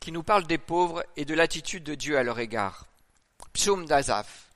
qui 0.00 0.12
nous 0.12 0.22
parle 0.22 0.46
des 0.46 0.58
pauvres 0.58 1.04
et 1.16 1.24
de 1.24 1.34
l'attitude 1.34 1.84
de 1.84 1.94
Dieu 1.94 2.18
à 2.18 2.22
leur 2.22 2.38
égard. 2.38 2.86
Psaume 3.52 3.86
d'Azaph. 3.86 4.50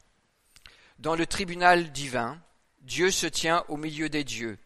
Dans 0.98 1.14
le 1.14 1.26
tribunal 1.26 1.92
divin, 1.92 2.40
Dieu 2.80 3.10
se 3.10 3.26
tient 3.26 3.64
au 3.68 3.76
milieu 3.76 4.08
des 4.08 4.24
dieux. 4.24 4.58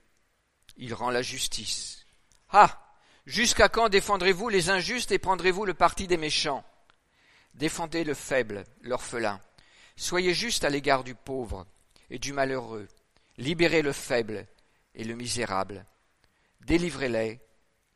Il 0.76 0.94
rend 0.94 1.10
la 1.10 1.22
justice. 1.22 2.06
Ah 2.50 2.78
Jusqu'à 3.26 3.68
quand 3.68 3.88
défendrez-vous 3.88 4.48
les 4.48 4.70
injustes 4.70 5.12
et 5.12 5.18
prendrez-vous 5.18 5.64
le 5.64 5.74
parti 5.74 6.06
des 6.06 6.16
méchants? 6.16 6.64
Défendez 7.54 8.02
le 8.02 8.14
faible, 8.14 8.64
l'orphelin. 8.80 9.40
Soyez 9.96 10.34
juste 10.34 10.64
à 10.64 10.70
l'égard 10.70 11.04
du 11.04 11.14
pauvre 11.14 11.66
et 12.10 12.18
du 12.18 12.32
malheureux. 12.32 12.88
Libérez 13.36 13.82
le 13.82 13.92
faible 13.92 14.46
et 14.94 15.04
le 15.04 15.14
misérable. 15.14 15.86
Délivrez-les 16.60 17.40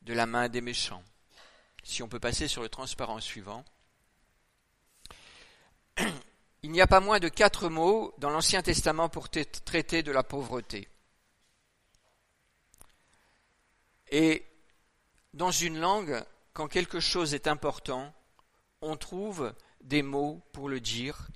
de 0.02 0.14
la 0.14 0.26
main 0.26 0.48
des 0.48 0.60
méchants. 0.60 1.02
Si 1.82 2.02
on 2.02 2.08
peut 2.08 2.20
passer 2.20 2.48
sur 2.48 2.62
le 2.62 2.68
transparent 2.68 3.20
suivant. 3.20 3.64
Il 6.62 6.72
n'y 6.72 6.80
a 6.80 6.86
pas 6.86 7.00
moins 7.00 7.20
de 7.20 7.28
quatre 7.28 7.68
mots 7.68 8.12
dans 8.18 8.30
l'Ancien 8.30 8.62
Testament 8.62 9.08
pour 9.08 9.28
traiter 9.28 10.02
de 10.02 10.10
la 10.10 10.22
pauvreté. 10.22 10.88
Et 14.10 14.44
dans 15.34 15.50
une 15.50 15.78
langue, 15.78 16.24
quand 16.54 16.68
quelque 16.68 17.00
chose 17.00 17.34
est 17.34 17.46
important, 17.46 18.12
on 18.80 18.96
trouve 18.96 19.54
des 19.80 20.02
mots 20.02 20.42
pour 20.52 20.68
le 20.68 20.80
dire 20.80 21.28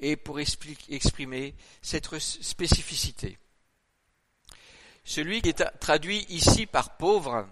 et 0.00 0.16
pour 0.16 0.40
exprimer 0.40 1.54
cette 1.80 2.18
spécificité. 2.18 3.38
Celui 5.04 5.40
qui 5.42 5.50
est 5.50 5.64
traduit 5.78 6.26
ici 6.28 6.66
par 6.66 6.96
pauvre, 6.96 7.48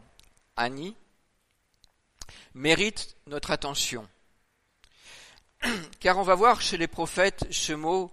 Annie, 0.56 0.96
mérite 2.54 3.16
notre 3.26 3.50
attention. 3.50 4.08
car 6.00 6.18
on 6.18 6.22
va 6.22 6.34
voir 6.34 6.60
chez 6.60 6.76
les 6.76 6.86
prophètes 6.86 7.46
ce 7.50 7.72
mot 7.72 8.12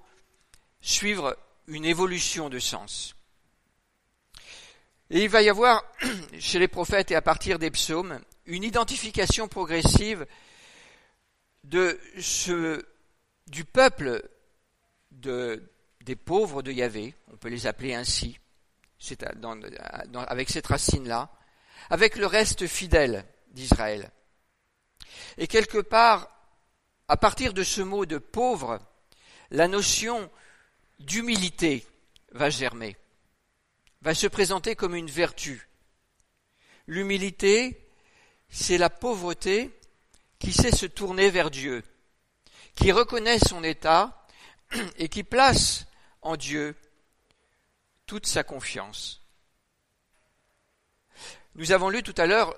suivre 0.82 1.38
une 1.68 1.86
évolution 1.86 2.50
de 2.50 2.60
sens. 2.60 3.16
Et 5.10 5.24
il 5.24 5.30
va 5.30 5.42
y 5.42 5.50
avoir 5.50 5.84
chez 6.40 6.60
les 6.60 6.68
prophètes 6.68 7.12
et 7.12 7.16
à 7.16 7.22
partir 7.22 7.60
des 7.60 7.72
psaumes 7.72 8.20
une 8.46 8.64
identification 8.64 9.48
progressive 9.48 10.26
de 11.64 12.00
ce, 12.20 12.86
du 13.48 13.66
peuple 13.66 14.28
de, 15.12 15.72
des 16.02 16.16
pauvres 16.16 16.62
de 16.62 16.72
Yahvé, 16.72 17.16
on 17.32 17.38
peut 17.38 17.50
les 17.50 17.68
appeler 17.68 17.94
ainsi, 17.94 18.40
avec 20.28 20.50
cette 20.50 20.68
racine-là, 20.68 21.32
avec 21.90 22.16
le 22.16 22.26
reste 22.26 22.68
fidèle 22.68 23.26
d'Israël. 23.52 24.12
Et 25.38 25.48
quelque 25.48 25.78
part, 25.78 26.30
à 27.08 27.18
partir 27.18 27.54
de 27.54 27.64
ce 27.64 27.82
mot 27.82 28.06
de 28.06 28.18
pauvre, 28.18 28.80
la 29.52 29.68
notion 29.68 30.30
d'humilité 31.00 31.86
va 32.32 32.50
germer, 32.50 32.98
va 34.02 34.14
se 34.14 34.28
présenter 34.28 34.76
comme 34.76 34.96
une 34.96 35.10
vertu. 35.10 35.70
L'humilité, 36.88 37.90
c'est 38.50 38.78
la 38.78 38.90
pauvreté 38.90 39.72
qui 40.40 40.52
sait 40.52 40.76
se 40.76 40.86
tourner 40.86 41.30
vers 41.30 41.52
Dieu, 41.52 41.84
qui 42.76 42.92
reconnaît 42.92 43.40
son 43.40 43.64
état 43.64 44.28
et 44.98 45.10
qui 45.10 45.24
place 45.24 45.86
en 46.22 46.36
Dieu 46.38 46.76
toute 48.06 48.28
sa 48.28 48.44
confiance. 48.44 49.22
Nous 51.56 51.72
avons 51.72 51.90
lu 51.90 52.04
tout 52.04 52.16
à 52.18 52.26
l'heure 52.26 52.56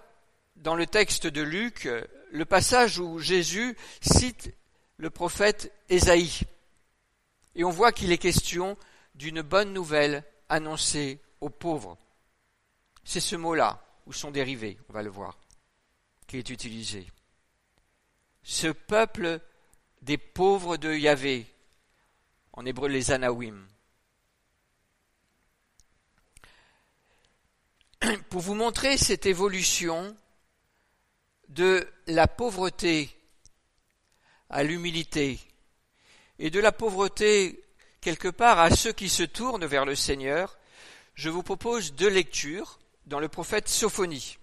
dans 0.56 0.75
le 0.75 0.88
texte 0.88 1.27
de 1.27 1.41
Luc 1.41 1.88
le 2.32 2.45
passage 2.45 2.99
où 2.99 3.19
Jésus 3.19 3.77
cite 4.01 4.53
le 4.97 5.10
prophète 5.10 5.71
Ésaïe. 5.89 6.41
Et 7.56 7.63
on 7.63 7.69
voit 7.69 7.91
qu'il 7.91 8.12
est 8.12 8.17
question 8.17 8.77
d'une 9.15 9.41
bonne 9.41 9.73
nouvelle 9.73 10.23
annoncée 10.49 11.19
aux 11.41 11.49
pauvres. 11.49 11.97
C'est 13.03 13.19
ce 13.19 13.36
mot-là, 13.36 13.84
où 14.06 14.13
sont 14.13 14.32
dérivés, 14.32 14.77
on 14.89 14.93
va 14.93 15.03
le 15.03 15.10
voir, 15.10 15.38
qui 16.27 16.38
est 16.38 16.49
utilisé. 16.49 17.08
Ce 18.43 18.67
peuple 18.67 19.39
des 20.01 20.17
pauvres 20.17 20.77
de 20.77 20.93
Yahvé, 20.93 21.45
en 22.53 22.65
hébreu 22.65 22.88
les 22.88 23.12
Anawim. 23.12 23.67
Pour 28.29 28.41
vous 28.41 28.55
montrer 28.55 28.97
cette 28.97 29.25
évolution 29.25 30.15
de 31.49 31.88
la 32.07 32.27
pauvreté 32.27 33.10
à 34.49 34.63
l'humilité, 34.63 35.39
et 36.39 36.49
de 36.49 36.60
la 36.60 36.71
pauvreté 36.71 37.63
quelque 38.01 38.27
part 38.27 38.60
à 38.60 38.69
ceux 38.69 38.93
qui 38.93 39.10
se 39.10 39.23
tournent 39.23 39.65
vers 39.65 39.86
le 39.86 39.95
Seigneur, 39.95 40.57
je 41.15 41.29
vous 41.29 41.43
propose 41.43 41.93
deux 41.93 42.10
lectures 42.10 42.79
dans 43.07 43.19
le 43.19 43.27
prophète 43.27 43.67
Sophonie, 43.67 44.38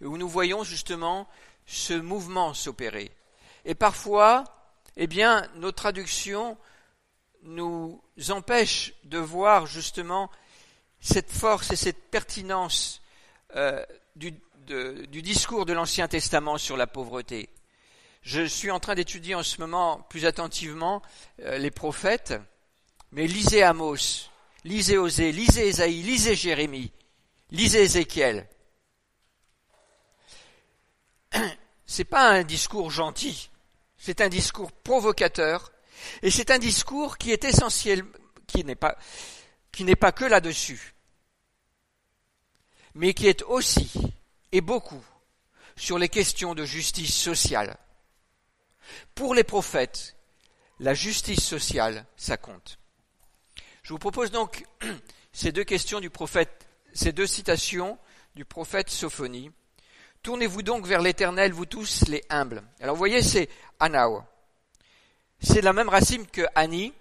où 0.00 0.18
nous 0.18 0.28
voyons 0.28 0.64
justement 0.64 1.28
ce 1.66 1.94
mouvement 1.94 2.52
s'opérer. 2.52 3.10
Et 3.64 3.74
parfois, 3.74 4.44
eh 4.96 5.06
bien, 5.06 5.48
nos 5.56 5.72
traductions 5.72 6.56
nous 7.42 8.00
empêchent 8.30 8.94
de 9.04 9.18
voir 9.18 9.66
justement 9.66 10.30
cette 11.00 11.30
force 11.30 11.70
et 11.70 11.76
cette 11.76 12.10
pertinence 12.10 13.02
euh, 13.56 13.84
du, 14.16 14.32
discours 15.22 15.66
de 15.66 15.72
l'Ancien 15.72 16.08
Testament 16.08 16.58
sur 16.58 16.76
la 16.76 16.86
pauvreté. 16.86 17.50
Je 18.22 18.42
suis 18.44 18.70
en 18.70 18.80
train 18.80 18.94
d'étudier 18.94 19.34
en 19.34 19.42
ce 19.42 19.60
moment 19.60 20.00
plus 20.08 20.24
attentivement 20.24 21.02
euh, 21.40 21.58
les 21.58 21.70
prophètes, 21.70 22.34
mais 23.12 23.26
lisez 23.26 23.62
Amos, 23.62 24.30
lisez 24.64 24.96
Osée, 24.96 25.30
lisez 25.30 25.68
Ésaïe, 25.68 26.02
lisez 26.02 26.34
Jérémie, 26.34 26.90
lisez 27.50 27.82
Ézéchiel. 27.82 28.48
C'est 31.86 32.04
pas 32.04 32.30
un 32.30 32.44
discours 32.44 32.90
gentil, 32.90 33.50
c'est 34.04 34.20
un 34.20 34.28
discours 34.28 34.70
provocateur, 34.70 35.72
et 36.20 36.30
c'est 36.30 36.50
un 36.50 36.58
discours 36.58 37.16
qui 37.16 37.32
est 37.32 37.42
essentiel, 37.42 38.04
qui 38.46 38.62
n'est 38.62 38.74
pas, 38.74 38.98
qui 39.72 39.82
n'est 39.84 39.96
pas 39.96 40.12
que 40.12 40.26
là-dessus, 40.26 40.94
mais 42.92 43.14
qui 43.14 43.28
est 43.28 43.42
aussi, 43.44 43.90
et 44.52 44.60
beaucoup, 44.60 45.02
sur 45.74 45.98
les 45.98 46.10
questions 46.10 46.54
de 46.54 46.66
justice 46.66 47.16
sociale. 47.16 47.78
Pour 49.14 49.34
les 49.34 49.42
prophètes, 49.42 50.16
la 50.80 50.92
justice 50.92 51.42
sociale, 51.42 52.04
ça 52.14 52.36
compte. 52.36 52.78
Je 53.82 53.94
vous 53.94 53.98
propose 53.98 54.30
donc 54.30 54.66
ces 55.32 55.50
deux 55.50 55.64
questions 55.64 56.00
du 56.00 56.10
prophète, 56.10 56.68
ces 56.92 57.12
deux 57.12 57.26
citations 57.26 57.98
du 58.34 58.44
prophète 58.44 58.90
Sophonie. 58.90 59.50
Tournez-vous 60.24 60.62
donc 60.62 60.86
vers 60.86 61.02
l'Éternel, 61.02 61.52
vous 61.52 61.66
tous 61.66 62.08
les 62.08 62.24
humbles. 62.30 62.62
Alors 62.80 62.94
vous 62.94 62.98
voyez, 62.98 63.20
c'est 63.20 63.46
Anao. 63.78 64.22
C'est 65.38 65.60
la 65.60 65.74
même 65.74 65.90
racine 65.90 66.26
que 66.26 66.40
Ani, 66.54 66.94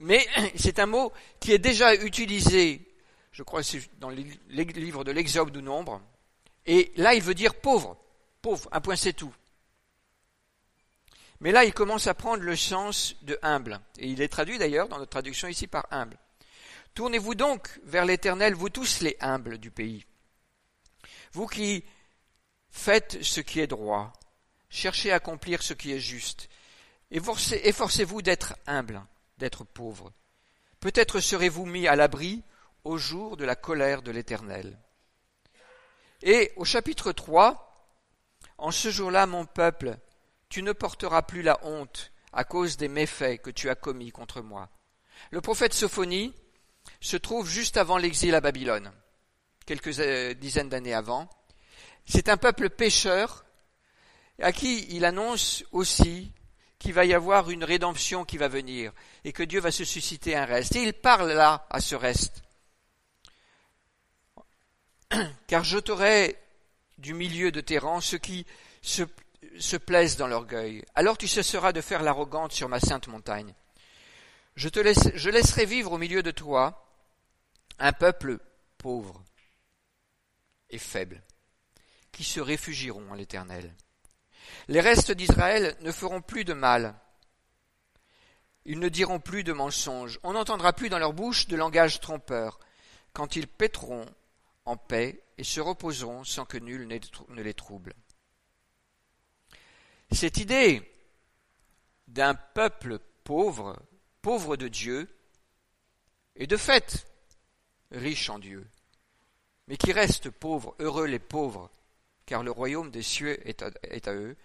mais 0.00 0.26
c'est 0.56 0.80
un 0.80 0.86
mot 0.86 1.12
qui 1.38 1.52
est 1.52 1.60
déjà 1.60 1.94
utilisé, 1.94 2.84
je 3.30 3.44
crois, 3.44 3.60
dans 4.00 4.10
les 4.10 4.24
livres 4.54 5.04
de 5.04 5.12
l'Exode 5.12 5.52
du 5.52 5.62
Nombre. 5.62 6.02
Et 6.66 6.90
là, 6.96 7.14
il 7.14 7.22
veut 7.22 7.34
dire 7.34 7.54
pauvre. 7.54 7.96
Pauvre, 8.42 8.68
un 8.72 8.80
point 8.80 8.96
c'est 8.96 9.12
tout. 9.12 9.32
Mais 11.38 11.52
là, 11.52 11.64
il 11.64 11.72
commence 11.72 12.08
à 12.08 12.14
prendre 12.14 12.42
le 12.42 12.56
sens 12.56 13.14
de 13.22 13.38
humble. 13.40 13.78
Et 14.00 14.08
il 14.08 14.20
est 14.20 14.26
traduit 14.26 14.58
d'ailleurs 14.58 14.88
dans 14.88 14.98
notre 14.98 15.10
traduction 15.10 15.46
ici 15.46 15.68
par 15.68 15.86
humble. 15.92 16.18
Tournez-vous 16.94 17.36
donc 17.36 17.68
vers 17.84 18.04
l'Éternel, 18.04 18.54
vous 18.54 18.68
tous 18.68 19.00
les 19.00 19.16
humbles 19.20 19.58
du 19.58 19.70
pays. 19.70 20.04
Vous 21.32 21.46
qui 21.46 21.84
faites 22.70 23.22
ce 23.22 23.40
qui 23.40 23.60
est 23.60 23.66
droit, 23.66 24.12
cherchez 24.68 25.12
à 25.12 25.16
accomplir 25.16 25.62
ce 25.62 25.74
qui 25.74 25.92
est 25.92 26.00
juste, 26.00 26.48
efforcez-vous 27.10 28.22
d'être 28.22 28.54
humble, 28.66 29.02
d'être 29.38 29.64
pauvre. 29.64 30.12
Peut-être 30.80 31.20
serez-vous 31.20 31.66
mis 31.66 31.88
à 31.88 31.96
l'abri 31.96 32.42
au 32.84 32.96
jour 32.96 33.36
de 33.36 33.44
la 33.44 33.56
colère 33.56 34.02
de 34.02 34.10
l'Éternel. 34.10 34.78
Et 36.22 36.52
au 36.56 36.64
chapitre 36.64 37.12
3, 37.12 37.70
en 38.58 38.70
ce 38.70 38.90
jour-là, 38.90 39.26
mon 39.26 39.46
peuple, 39.46 39.96
tu 40.48 40.62
ne 40.62 40.72
porteras 40.72 41.22
plus 41.22 41.42
la 41.42 41.58
honte 41.62 42.12
à 42.32 42.44
cause 42.44 42.76
des 42.76 42.88
méfaits 42.88 43.40
que 43.42 43.50
tu 43.50 43.68
as 43.70 43.74
commis 43.74 44.10
contre 44.10 44.40
moi. 44.42 44.68
Le 45.30 45.40
prophète 45.40 45.74
Sophonie 45.74 46.34
se 47.00 47.16
trouve 47.16 47.48
juste 47.48 47.76
avant 47.76 47.98
l'exil 47.98 48.34
à 48.34 48.40
Babylone, 48.40 48.92
quelques 49.66 49.98
euh, 49.98 50.34
dizaines 50.34 50.68
d'années 50.68 50.94
avant. 50.94 51.28
C'est 52.06 52.28
un 52.28 52.36
peuple 52.36 52.70
pécheur 52.70 53.44
à 54.40 54.52
qui 54.52 54.86
il 54.94 55.04
annonce 55.04 55.64
aussi 55.72 56.32
qu'il 56.78 56.94
va 56.94 57.04
y 57.04 57.12
avoir 57.12 57.50
une 57.50 57.64
rédemption 57.64 58.24
qui 58.24 58.38
va 58.38 58.48
venir 58.48 58.92
et 59.24 59.32
que 59.32 59.42
Dieu 59.42 59.60
va 59.60 59.70
se 59.70 59.84
susciter 59.84 60.34
un 60.36 60.46
reste. 60.46 60.76
Et 60.76 60.82
il 60.82 60.94
parle 60.94 61.32
là 61.32 61.66
à 61.70 61.80
ce 61.80 61.94
reste. 61.94 62.42
Car 65.46 65.62
j'ôterai 65.62 66.38
du 66.98 67.14
milieu 67.14 67.52
de 67.52 67.60
tes 67.60 67.78
rangs 67.78 68.00
ceux 68.00 68.18
qui 68.18 68.46
se 68.82 69.04
se 69.58 69.76
plaisent 69.76 70.16
dans 70.16 70.26
l'orgueil. 70.26 70.84
Alors 70.94 71.18
tu 71.18 71.28
cesseras 71.28 71.72
de 71.72 71.80
faire 71.80 72.02
l'arrogante 72.02 72.52
sur 72.52 72.68
ma 72.68 72.80
sainte 72.80 73.08
montagne. 73.08 73.54
Je, 74.56 74.68
te 74.68 74.80
laisserai 74.80 75.64
vivre 75.64 75.92
au 75.92 75.98
milieu 75.98 76.22
de 76.22 76.30
toi 76.30 76.86
un 77.78 77.92
peuple 77.92 78.38
pauvre 78.78 79.22
et 80.68 80.78
faible, 80.78 81.22
qui 82.20 82.24
se 82.24 82.40
réfugieront 82.40 83.14
à 83.14 83.16
l'Éternel. 83.16 83.74
Les 84.68 84.82
restes 84.82 85.10
d'Israël 85.10 85.74
ne 85.80 85.90
feront 85.90 86.20
plus 86.20 86.44
de 86.44 86.52
mal. 86.52 86.94
Ils 88.66 88.78
ne 88.78 88.90
diront 88.90 89.20
plus 89.20 89.42
de 89.42 89.54
mensonges. 89.54 90.20
On 90.22 90.34
n'entendra 90.34 90.74
plus 90.74 90.90
dans 90.90 90.98
leur 90.98 91.14
bouche 91.14 91.46
de 91.46 91.56
langage 91.56 91.98
trompeur, 91.98 92.60
quand 93.14 93.36
ils 93.36 93.48
paîtront 93.48 94.04
en 94.66 94.76
paix 94.76 95.24
et 95.38 95.44
se 95.44 95.62
reposeront 95.62 96.22
sans 96.22 96.44
que 96.44 96.58
nul 96.58 96.86
ne 96.86 97.42
les 97.42 97.54
trouble. 97.54 97.94
Cette 100.12 100.36
idée 100.36 100.82
d'un 102.06 102.34
peuple 102.34 102.98
pauvre, 103.24 103.80
pauvre 104.20 104.58
de 104.58 104.68
Dieu, 104.68 105.08
et 106.36 106.46
de 106.46 106.58
fait 106.58 107.06
riche 107.92 108.28
en 108.28 108.38
Dieu, 108.38 108.68
mais 109.68 109.78
qui 109.78 109.92
reste 109.94 110.28
pauvre, 110.28 110.74
heureux 110.80 111.06
les 111.06 111.18
pauvres, 111.18 111.70
car 112.30 112.44
le 112.44 112.52
royaume 112.52 112.92
des 112.92 113.02
cieux 113.02 113.44
est 113.44 113.60
à, 114.06 114.14
eux, 114.14 114.36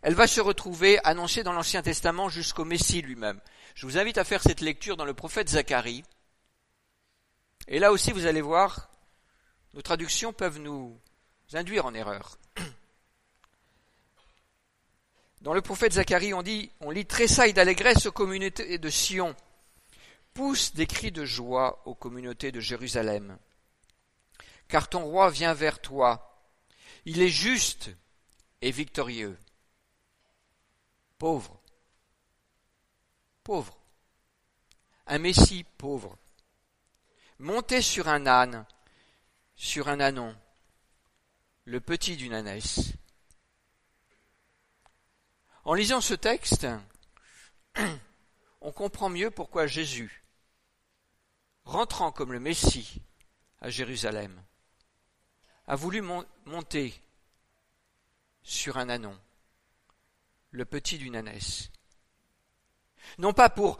elle 0.00 0.14
va 0.14 0.26
se 0.26 0.40
retrouver 0.40 0.98
annoncée 1.04 1.42
dans 1.42 1.52
l'Ancien 1.52 1.82
Testament 1.82 2.30
jusqu'au 2.30 2.64
Messie 2.64 3.02
lui-même. 3.02 3.38
Je 3.74 3.84
vous 3.84 3.98
invite 3.98 4.16
à 4.16 4.24
faire 4.24 4.42
cette 4.42 4.62
lecture 4.62 4.96
dans 4.96 5.04
le 5.04 5.12
prophète 5.12 5.50
Zacharie. 5.50 6.04
Et 7.66 7.80
là 7.80 7.92
aussi, 7.92 8.12
vous 8.12 8.24
allez 8.24 8.40
voir, 8.40 8.88
nos 9.74 9.82
traductions 9.82 10.32
peuvent 10.32 10.58
nous 10.58 10.98
induire 11.52 11.84
en 11.84 11.92
erreur. 11.92 12.38
Dans 15.42 15.52
le 15.52 15.60
prophète 15.60 15.92
Zacharie, 15.92 16.32
on 16.32 16.42
dit, 16.42 16.72
on 16.80 16.90
lit 16.90 17.04
tressaille 17.04 17.52
d'allégresse 17.52 18.06
aux 18.06 18.12
communautés 18.12 18.78
de 18.78 18.88
Sion, 18.88 19.36
pousse 20.32 20.74
des 20.74 20.86
cris 20.86 21.12
de 21.12 21.26
joie 21.26 21.82
aux 21.84 21.94
communautés 21.94 22.52
de 22.52 22.60
Jérusalem. 22.60 23.36
Car 24.66 24.88
ton 24.88 25.04
roi 25.04 25.28
vient 25.28 25.52
vers 25.52 25.82
toi. 25.82 26.24
Il 27.10 27.22
est 27.22 27.30
juste 27.30 27.88
et 28.60 28.70
victorieux. 28.70 29.38
Pauvre. 31.16 31.58
Pauvre. 33.42 33.78
Un 35.06 35.16
Messie 35.16 35.64
pauvre. 35.78 36.18
Monté 37.38 37.80
sur 37.80 38.08
un 38.08 38.26
âne, 38.26 38.66
sur 39.56 39.88
un 39.88 40.00
ânon, 40.00 40.36
le 41.64 41.80
petit 41.80 42.14
d'une 42.14 42.34
ânesse. 42.34 42.92
En 45.64 45.72
lisant 45.72 46.02
ce 46.02 46.12
texte, 46.12 46.66
on 48.60 48.70
comprend 48.70 49.08
mieux 49.08 49.30
pourquoi 49.30 49.66
Jésus, 49.66 50.24
rentrant 51.64 52.12
comme 52.12 52.34
le 52.34 52.40
Messie 52.40 53.00
à 53.62 53.70
Jérusalem, 53.70 54.44
a 55.68 55.76
voulu 55.76 56.00
monter 56.00 56.98
sur 58.42 58.78
un 58.78 58.88
ânon, 58.88 59.16
le 60.50 60.64
petit 60.64 60.96
d'une 60.96 61.14
ânesse. 61.14 61.70
Non 63.18 63.34
pas 63.34 63.50
pour 63.50 63.78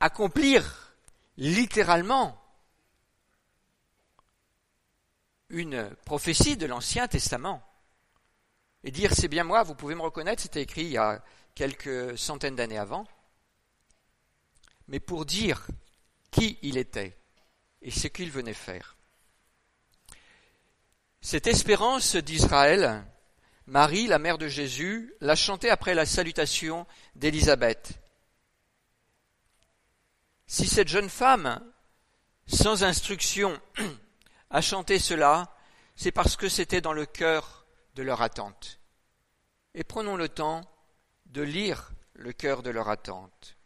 accomplir 0.00 0.96
littéralement 1.36 2.42
une 5.50 5.94
prophétie 6.06 6.56
de 6.56 6.64
l'Ancien 6.64 7.06
Testament, 7.06 7.62
et 8.82 8.90
dire 8.90 9.12
c'est 9.14 9.28
bien 9.28 9.44
moi, 9.44 9.62
vous 9.62 9.74
pouvez 9.74 9.94
me 9.94 10.02
reconnaître, 10.02 10.40
c'était 10.42 10.62
écrit 10.62 10.86
il 10.86 10.92
y 10.92 10.98
a 10.98 11.22
quelques 11.54 12.16
centaines 12.16 12.56
d'années 12.56 12.78
avant, 12.78 13.06
mais 14.88 15.00
pour 15.00 15.26
dire 15.26 15.66
qui 16.30 16.58
il 16.62 16.78
était 16.78 17.18
et 17.82 17.90
ce 17.90 18.08
qu'il 18.08 18.30
venait 18.30 18.54
faire. 18.54 18.95
Cette 21.28 21.48
espérance 21.48 22.14
d'Israël, 22.14 23.04
Marie, 23.66 24.06
la 24.06 24.20
mère 24.20 24.38
de 24.38 24.46
Jésus, 24.46 25.12
l'a 25.20 25.34
chantée 25.34 25.70
après 25.70 25.92
la 25.92 26.06
salutation 26.06 26.86
d'Élisabeth. 27.16 28.00
Si 30.46 30.68
cette 30.68 30.86
jeune 30.86 31.08
femme, 31.08 31.60
sans 32.46 32.84
instruction, 32.84 33.60
a 34.50 34.60
chanté 34.60 35.00
cela, 35.00 35.52
c'est 35.96 36.12
parce 36.12 36.36
que 36.36 36.48
c'était 36.48 36.80
dans 36.80 36.92
le 36.92 37.06
cœur 37.06 37.66
de 37.96 38.04
leur 38.04 38.22
attente. 38.22 38.78
Et 39.74 39.82
prenons 39.82 40.14
le 40.14 40.28
temps 40.28 40.60
de 41.24 41.42
lire 41.42 41.90
le 42.14 42.32
cœur 42.32 42.62
de 42.62 42.70
leur 42.70 42.88
attente. 42.88 43.56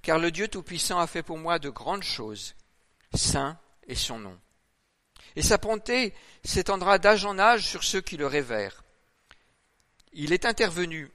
Car 0.00 0.18
le 0.18 0.30
Dieu 0.30 0.48
Tout-Puissant 0.48 0.98
a 0.98 1.06
fait 1.06 1.22
pour 1.22 1.36
moi 1.36 1.58
de 1.58 1.68
grandes 1.68 2.04
choses. 2.04 2.54
Saint 3.12 3.58
est 3.86 3.96
son 3.96 4.18
nom. 4.18 4.40
Et 5.36 5.42
sa 5.42 5.58
bonté 5.58 6.14
s'étendra 6.44 6.98
d'âge 6.98 7.24
en 7.24 7.38
âge 7.38 7.66
sur 7.66 7.84
ceux 7.84 8.00
qui 8.00 8.16
le 8.16 8.26
révèrent. 8.26 8.84
Il 10.12 10.32
est 10.32 10.44
intervenu 10.44 11.10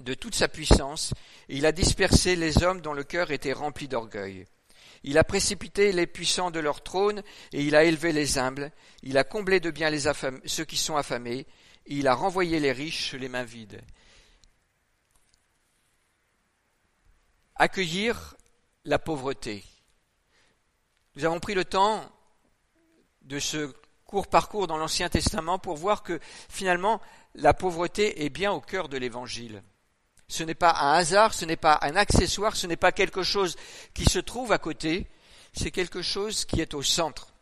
de 0.00 0.14
toute 0.14 0.34
sa 0.34 0.48
puissance, 0.48 1.12
et 1.48 1.56
il 1.56 1.66
a 1.66 1.72
dispersé 1.72 2.36
les 2.36 2.62
hommes 2.62 2.80
dont 2.80 2.94
le 2.94 3.04
cœur 3.04 3.30
était 3.30 3.52
rempli 3.52 3.88
d'orgueil. 3.88 4.46
Il 5.02 5.18
a 5.18 5.24
précipité 5.24 5.92
les 5.92 6.06
puissants 6.06 6.50
de 6.50 6.58
leur 6.58 6.82
trône, 6.82 7.22
et 7.52 7.62
il 7.62 7.76
a 7.76 7.84
élevé 7.84 8.12
les 8.12 8.38
humbles. 8.38 8.72
Il 9.02 9.18
a 9.18 9.24
comblé 9.24 9.60
de 9.60 9.70
bien 9.70 9.90
ceux 10.46 10.64
qui 10.64 10.76
sont 10.76 10.96
affamés, 10.96 11.46
et 11.86 11.94
il 11.94 12.08
a 12.08 12.14
renvoyé 12.14 12.60
les 12.60 12.72
riches 12.72 13.14
les 13.14 13.28
mains 13.28 13.44
vides. 13.44 13.82
Accueillir 17.54 18.36
la 18.84 18.98
pauvreté. 18.98 19.64
Nous 21.14 21.24
avons 21.24 21.40
pris 21.40 21.54
le 21.54 21.64
temps 21.64 22.10
de 23.26 23.38
ce 23.38 23.72
court 24.06 24.28
parcours 24.28 24.66
dans 24.66 24.78
l'Ancien 24.78 25.08
Testament 25.08 25.58
pour 25.58 25.76
voir 25.76 26.02
que 26.02 26.20
finalement 26.48 27.00
la 27.34 27.54
pauvreté 27.54 28.24
est 28.24 28.30
bien 28.30 28.52
au 28.52 28.60
cœur 28.60 28.88
de 28.88 28.96
l'Évangile. 28.96 29.62
Ce 30.28 30.42
n'est 30.42 30.54
pas 30.54 30.74
un 30.80 30.92
hasard, 30.92 31.34
ce 31.34 31.44
n'est 31.44 31.56
pas 31.56 31.78
un 31.82 31.96
accessoire, 31.96 32.56
ce 32.56 32.66
n'est 32.66 32.76
pas 32.76 32.92
quelque 32.92 33.22
chose 33.22 33.56
qui 33.94 34.04
se 34.04 34.18
trouve 34.18 34.52
à 34.52 34.58
côté, 34.58 35.08
c'est 35.52 35.70
quelque 35.70 36.02
chose 36.02 36.44
qui 36.44 36.60
est 36.60 36.74
au 36.74 36.82
centre. 36.82 37.34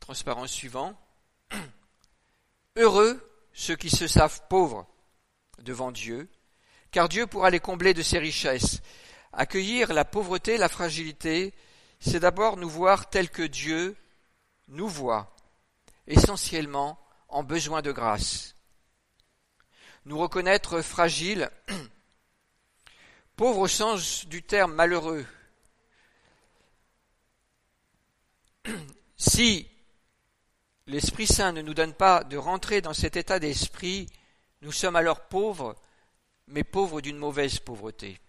Transparence 0.00 0.50
suivant. 0.50 0.94
Heureux 2.76 3.28
ceux 3.52 3.76
qui 3.76 3.90
se 3.90 4.06
savent 4.06 4.40
pauvres 4.48 4.86
devant 5.58 5.92
Dieu, 5.92 6.28
car 6.90 7.08
Dieu 7.08 7.26
pourra 7.26 7.50
les 7.50 7.60
combler 7.60 7.94
de 7.94 8.02
ses 8.02 8.18
richesses. 8.18 8.80
Accueillir 9.32 9.92
la 9.92 10.04
pauvreté, 10.04 10.56
la 10.56 10.68
fragilité, 10.68 11.54
c'est 12.02 12.20
d'abord 12.20 12.58
nous 12.58 12.68
voir 12.68 13.08
tels 13.08 13.30
que 13.30 13.42
Dieu 13.42 13.96
nous 14.68 14.88
voit, 14.88 15.34
essentiellement 16.06 16.98
en 17.28 17.42
besoin 17.42 17.80
de 17.80 17.92
grâce 17.92 18.52
nous 20.04 20.18
reconnaître 20.18 20.82
fragiles, 20.82 21.50
pauvres 23.36 23.60
au 23.60 23.68
sens 23.68 24.26
du 24.26 24.42
terme 24.42 24.74
malheureux. 24.74 25.26
Si 29.16 29.68
l'Esprit 30.86 31.26
Saint 31.26 31.52
ne 31.52 31.62
nous 31.62 31.74
donne 31.74 31.94
pas 31.94 32.24
de 32.24 32.36
rentrer 32.36 32.80
dans 32.80 32.92
cet 32.92 33.16
état 33.16 33.38
d'esprit, 33.38 34.08
nous 34.62 34.72
sommes 34.72 34.96
alors 34.96 35.28
pauvres, 35.28 35.76
mais 36.48 36.64
pauvres 36.64 37.00
d'une 37.00 37.16
mauvaise 37.18 37.60
pauvreté, 37.60 38.20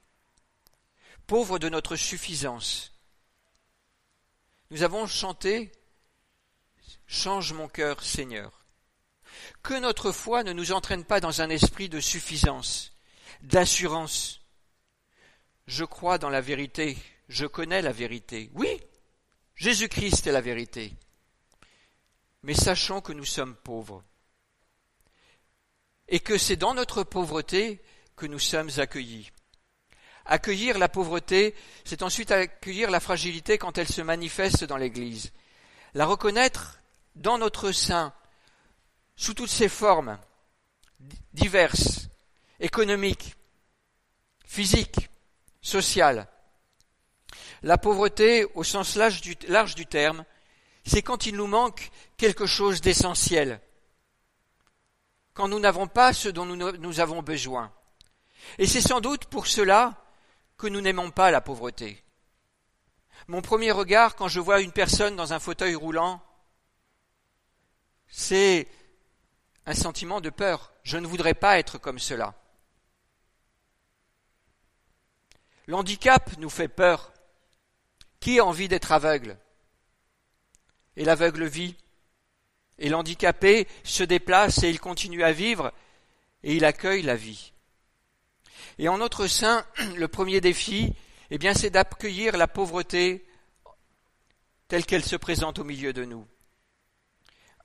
pauvres 1.26 1.58
de 1.60 1.70
notre 1.70 1.96
suffisance. 1.96 2.93
Nous 4.72 4.84
avons 4.84 5.08
chanté 5.08 5.72
Change 7.06 7.54
mon 7.54 7.68
cœur, 7.68 8.04
Seigneur 8.04 8.64
que 9.62 9.80
notre 9.80 10.12
foi 10.12 10.44
ne 10.44 10.54
nous 10.54 10.72
entraîne 10.72 11.06
pas 11.06 11.20
dans 11.20 11.42
un 11.42 11.50
esprit 11.50 11.90
de 11.90 12.00
suffisance, 12.00 12.94
d'assurance. 13.42 14.42
Je 15.68 15.86
crois 15.86 16.18
dans 16.18 16.30
la 16.30 16.42
vérité, 16.42 16.98
je 17.30 17.46
connais 17.46 17.82
la 17.82 17.92
vérité. 17.92 18.52
Oui, 18.54 18.82
Jésus-Christ 19.56 20.28
est 20.28 20.32
la 20.32 20.42
vérité. 20.42 20.94
Mais 22.44 22.54
sachons 22.54 23.02
que 23.02 23.14
nous 23.14 23.26
sommes 23.26 23.56
pauvres. 23.56 24.04
Et 26.10 26.20
que 26.20 26.38
c'est 26.38 26.58
dans 26.58 26.74
notre 26.74 27.04
pauvreté 27.04 27.82
que 28.18 28.26
nous 28.26 28.40
sommes 28.40 28.70
accueillis. 28.78 29.32
Accueillir 30.26 30.78
la 30.78 30.88
pauvreté, 30.88 31.54
c'est 31.84 32.02
ensuite 32.02 32.32
accueillir 32.32 32.90
la 32.90 33.00
fragilité 33.00 33.58
quand 33.58 33.78
elle 33.78 33.90
se 33.90 34.02
manifeste 34.02 34.64
dans 34.64 34.78
l'Église. 34.78 35.32
La 35.94 36.06
reconnaître 36.06 36.80
dans 37.16 37.38
notre 37.38 37.72
sein, 37.72 38.14
sous 39.16 39.34
toutes 39.34 39.50
ses 39.50 39.70
formes 39.70 40.18
diverses, 41.34 42.08
économiques, 42.60 43.36
physiques, 44.46 45.10
sociales. 45.62 46.28
La 47.62 47.78
pauvreté, 47.78 48.46
au 48.56 48.64
sens 48.64 48.96
large 48.96 49.22
du, 49.76 49.86
terme, 49.86 50.26
c'est 50.86 51.02
quand 51.02 51.26
il 51.26 51.36
nous 51.36 51.48
manque 51.48 51.92
quelque 52.18 52.46
chose 52.46 52.82
d'essentiel, 52.82 53.60
quand 55.34 55.48
nous 55.48 55.60
n'avons 55.60 55.88
pas 55.88 56.14
ce 56.14 56.30
dont 56.30 56.46
nous 56.46 57.00
avons 57.00 57.22
besoin. 57.22 57.72
Et 58.58 58.68
c'est 58.68 58.82
sans 58.82 59.02
doute 59.02 59.26
pour 59.26 59.48
cela 59.48 60.03
que 60.58 60.68
nous 60.68 60.82
n'aimons 60.82 61.12
pas 61.12 61.32
la 61.32 61.42
pauvreté. 61.42 62.04
Mon 63.28 63.42
premier 63.42 63.72
regard 63.72 64.16
quand 64.16 64.28
je 64.28 64.40
vois 64.40 64.62
une 64.62 64.72
personne 64.72 65.16
dans 65.16 65.34
un 65.34 65.40
fauteuil 65.40 65.76
roulant, 65.76 66.22
c'est 68.08 68.68
un 69.66 69.74
sentiment 69.74 70.22
de 70.22 70.30
peur. 70.30 70.74
Je 70.84 70.98
ne 70.98 71.08
voudrais 71.08 71.34
pas 71.34 71.58
être 71.60 71.78
comme 71.78 72.00
cela. 72.00 72.36
L'handicap 75.68 76.38
nous 76.38 76.50
fait 76.50 76.68
peur. 76.68 77.12
Qui 78.20 78.40
a 78.40 78.46
envie 78.46 78.68
d'être 78.68 78.92
aveugle? 78.92 79.38
Et 80.96 81.06
l'aveugle 81.06 81.46
vit. 81.46 81.76
Et 82.78 82.90
l'handicapé 82.90 83.68
se 83.84 84.04
déplace 84.04 84.64
et 84.64 84.70
il 84.70 84.80
continue 84.80 85.24
à 85.24 85.32
vivre 85.32 85.72
et 86.44 86.56
il 86.56 86.66
accueille 86.66 87.02
la 87.02 87.16
vie. 87.16 87.53
Et 88.80 88.88
en 88.88 88.98
notre 88.98 89.28
sein, 89.28 89.66
le 89.96 90.08
premier 90.08 90.42
défi, 90.42 90.94
eh 91.32 91.54
c'est 91.54 91.70
d'accueillir 91.70 92.38
la 92.38 92.48
pauvreté 92.48 93.26
telle 94.68 94.86
qu'elle 94.86 95.06
se 95.06 95.16
présente 95.16 95.60
au 95.60 95.64
milieu 95.64 95.94
de 95.94 96.06
nous. 96.06 96.28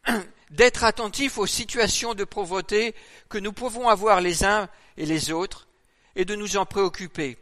d'être 0.51 0.85
attentif 0.85 1.39
aux 1.39 1.47
situations 1.47 2.15
de 2.15 2.25
pauvreté 2.25 2.95
que 3.29 3.39
nous 3.39 3.53
pouvons 3.53 3.89
avoir 3.89 4.21
les 4.21 4.45
uns 4.45 4.69
et 4.97 5.07
les 5.07 5.31
autres 5.31 5.69
et 6.17 6.25
de 6.25 6.35
nous 6.35 6.57
en 6.57 6.67
préoccuper, 6.67 7.39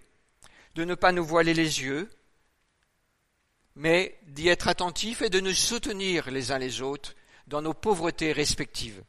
de 0.75 0.85
ne 0.85 0.95
pas 0.95 1.13
nous 1.13 1.25
voiler 1.25 1.55
les 1.55 1.83
yeux, 1.83 2.11
mais 3.75 4.19
d'y 4.27 4.49
être 4.49 4.69
attentif 4.69 5.23
et 5.23 5.31
de 5.31 5.41
nous 5.41 5.55
soutenir 5.55 6.31
les 6.31 6.51
uns 6.51 6.59
les 6.59 6.83
autres 6.83 7.15
dans 7.47 7.63
nos 7.63 7.75
pauvretés 7.75 8.33
respectives. 8.33 9.03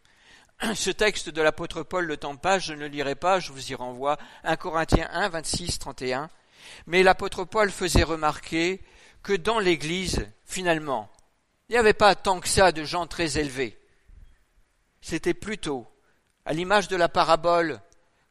ce 0.76 0.90
texte 0.90 1.30
de 1.30 1.42
l'apôtre 1.42 1.84
Paul, 1.84 2.06
le 2.06 2.18
temps 2.18 2.36
passe, 2.36 2.64
je 2.64 2.74
ne 2.74 2.88
lirai 2.88 3.16
pas, 3.16 3.40
je 3.40 3.52
vous 3.52 3.72
y 3.72 3.76
renvoie, 3.76 4.18
1 4.44 4.56
Corinthiens 4.56 5.10
1, 5.12 5.30
26, 5.30 5.80
31. 5.80 6.30
Mais 6.88 7.04
l'apôtre 7.04 7.46
Paul 7.46 7.70
faisait 7.70 8.04
remarquer 8.04 8.82
que 9.22 9.34
dans 9.34 9.60
l'Église, 9.60 10.28
finalement, 10.46 11.12
il 11.70 11.74
n'y 11.74 11.78
avait 11.78 11.94
pas 11.94 12.16
tant 12.16 12.40
que 12.40 12.48
ça 12.48 12.72
de 12.72 12.84
gens 12.84 13.08
très 13.08 13.38
élevés. 13.38 13.78
C'était 15.02 15.34
plutôt, 15.34 15.88
à 16.46 16.54
l'image 16.54 16.88
de 16.88 16.96
la 16.96 17.10
parabole 17.10 17.80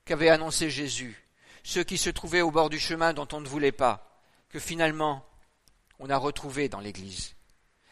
qu'avait 0.04 0.28
annoncé 0.28 0.68
Jésus, 0.68 1.22
ceux 1.62 1.84
qui 1.84 1.98
se 1.98 2.10
trouvaient 2.10 2.42
au 2.42 2.50
bord 2.50 2.70
du 2.70 2.78
chemin 2.78 3.12
dont 3.12 3.28
on 3.32 3.40
ne 3.40 3.48
voulait 3.48 3.72
pas, 3.72 4.20
que 4.48 4.58
finalement 4.58 5.24
on 5.98 6.10
a 6.10 6.16
retrouvé 6.16 6.68
dans 6.68 6.80
l'Église. 6.80 7.34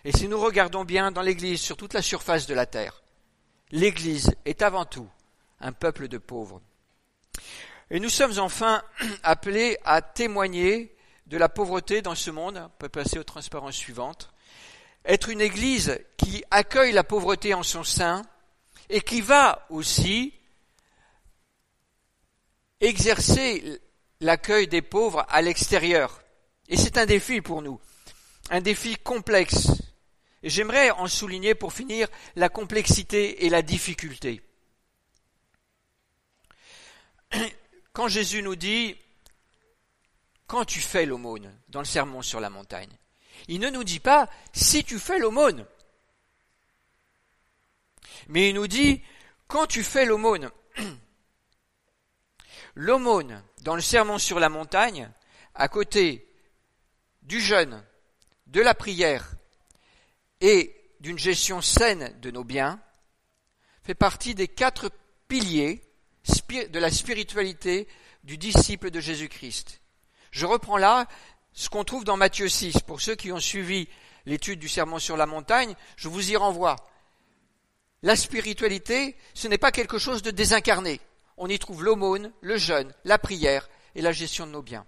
Et 0.05 0.12
si 0.12 0.29
nous 0.29 0.40
regardons 0.40 0.85
bien 0.85 1.12
dans 1.12 1.23
l'Église 1.23 1.61
sur 1.61 1.77
toute 1.77 1.94
la 1.94 2.03
surface 2.03 2.47
de 2.47 2.55
la 2.55 2.66
terre, 2.66 3.04
l'Église 3.70 4.35
est 4.44 4.62
avant 4.62 4.85
tout 4.85 5.09
un 5.61 5.72
peuple 5.72 6.09
de 6.09 6.18
pauvres. 6.18 6.61
Et 7.90 8.00
nous 8.00 8.09
sommes 8.09 8.38
enfin 8.38 8.83
appelés 9.22 9.79
à 9.85 10.03
témoigner 10.03 10.94
de 11.27 11.37
la 11.37 11.48
pauvreté 11.48 12.03
dans 12.03 12.14
ce 12.14 12.31
monde. 12.31 12.62
On 12.64 12.79
peut 12.79 12.88
passer 12.88 13.18
aux 13.18 13.24
transparences 13.24 13.77
suivantes. 13.77 14.31
Être 15.05 15.29
une 15.29 15.40
Église 15.40 15.98
qui 16.16 16.44
accueille 16.50 16.92
la 16.92 17.05
pauvreté 17.05 17.55
en 17.55 17.62
son 17.62 17.85
sein 17.85 18.22
et 18.88 19.00
qui 19.00 19.20
va 19.20 19.66
aussi 19.70 20.33
exercer 22.81 23.81
l'accueil 24.20 24.68
des 24.68 24.83
pauvres 24.83 25.24
à 25.29 25.42
l'extérieur. 25.42 26.22
Et 26.68 26.77
c'est 26.77 26.98
un 26.98 27.07
défi 27.07 27.40
pour 27.40 27.62
nous, 27.62 27.81
un 28.50 28.61
défi 28.61 28.96
complexe. 28.96 29.68
J'aimerais 30.44 30.90
en 30.90 31.07
souligner 31.07 31.54
pour 31.54 31.72
finir 31.72 32.07
la 32.37 32.50
complexité 32.50 33.46
et 33.46 33.48
la 33.48 33.62
difficulté. 33.62 34.42
Quand 37.94 38.09
Jésus 38.09 38.42
nous 38.42 38.57
dit, 38.57 38.96
quand 40.46 40.64
tu 40.64 40.80
fais 40.80 41.07
l'aumône 41.07 41.57
dans 41.68 41.78
le 41.78 41.87
sermon 41.87 42.20
sur 42.20 42.40
la 42.40 42.50
montagne, 42.50 42.94
il 43.48 43.61
ne 43.61 43.70
nous 43.70 43.85
dit 43.85 44.00
pas 44.00 44.28
si 44.52 44.85
tu 44.85 44.98
fais 44.98 45.18
l'aumône, 45.18 45.64
mais 48.28 48.50
il 48.50 48.54
nous 48.54 48.66
dit 48.66 49.02
quand 49.48 49.66
tu 49.66 49.83
fais 49.83 50.04
l'aumône. 50.04 50.50
L'aumône, 52.74 53.42
dans 53.62 53.76
le 53.76 53.80
sermon 53.80 54.18
sur 54.18 54.40
la 54.40 54.48
montagne, 54.48 55.09
à 55.54 55.68
côté 55.68 56.28
du 57.22 57.40
jeûne, 57.40 57.85
de 58.46 58.61
la 58.61 58.74
prière 58.74 59.34
et 60.44 60.74
d'une 61.00 61.18
gestion 61.18 61.61
saine 61.61 62.14
de 62.20 62.30
nos 62.30 62.44
biens, 62.44 62.80
fait 63.83 63.94
partie 63.94 64.35
des 64.35 64.48
quatre 64.48 64.90
piliers 65.26 65.83
de 66.50 66.78
la 66.78 66.90
spiritualité 66.90 67.88
du 68.24 68.38
disciple 68.38 68.90
de 68.90 69.00
Jésus-Christ. 69.00 69.80
Je 70.30 70.46
reprends 70.46 70.78
là 70.78 71.07
ce 71.52 71.68
qu'on 71.68 71.85
trouve 71.85 72.04
dans 72.04 72.16
Matthieu 72.16 72.48
6. 72.48 72.80
Pour 72.87 73.00
ceux 73.00 73.14
qui 73.14 73.33
ont 73.33 73.40
suivi 73.40 73.88
l'étude 74.26 74.59
du 74.59 74.68
sermon 74.68 74.98
sur 74.98 75.16
la 75.16 75.26
montagne, 75.26 75.74
je 75.96 76.09
vous 76.09 76.30
y 76.30 76.37
renvoie. 76.37 76.76
La 78.02 78.16
spiritualité, 78.16 79.16
ce 79.35 79.48
n'est 79.48 79.59
pas 79.59 79.72
quelque 79.72 79.98
chose 79.98 80.22
de 80.22 80.30
désincarné 80.30 81.00
on 81.37 81.48
y 81.48 81.59
trouve 81.59 81.85
l'aumône, 81.85 82.33
le 82.40 82.57
jeûne, 82.57 82.92
la 83.04 83.18
prière 83.18 83.68
et 83.94 84.02
la 84.02 84.12
gestion 84.12 84.46
de 84.46 84.52
nos 84.52 84.62
biens. 84.62 84.87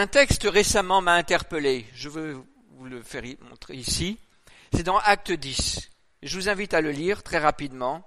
Un 0.00 0.06
texte 0.06 0.44
récemment 0.44 1.02
m'a 1.02 1.12
interpellé, 1.12 1.84
je 1.92 2.08
veux 2.08 2.42
vous 2.70 2.86
le 2.86 3.02
faire 3.02 3.22
montrer 3.42 3.74
ici, 3.74 4.18
c'est 4.72 4.82
dans 4.82 4.96
Acte 4.96 5.30
10. 5.30 5.90
Je 6.22 6.38
vous 6.38 6.48
invite 6.48 6.72
à 6.72 6.80
le 6.80 6.90
lire 6.90 7.22
très 7.22 7.36
rapidement. 7.36 8.02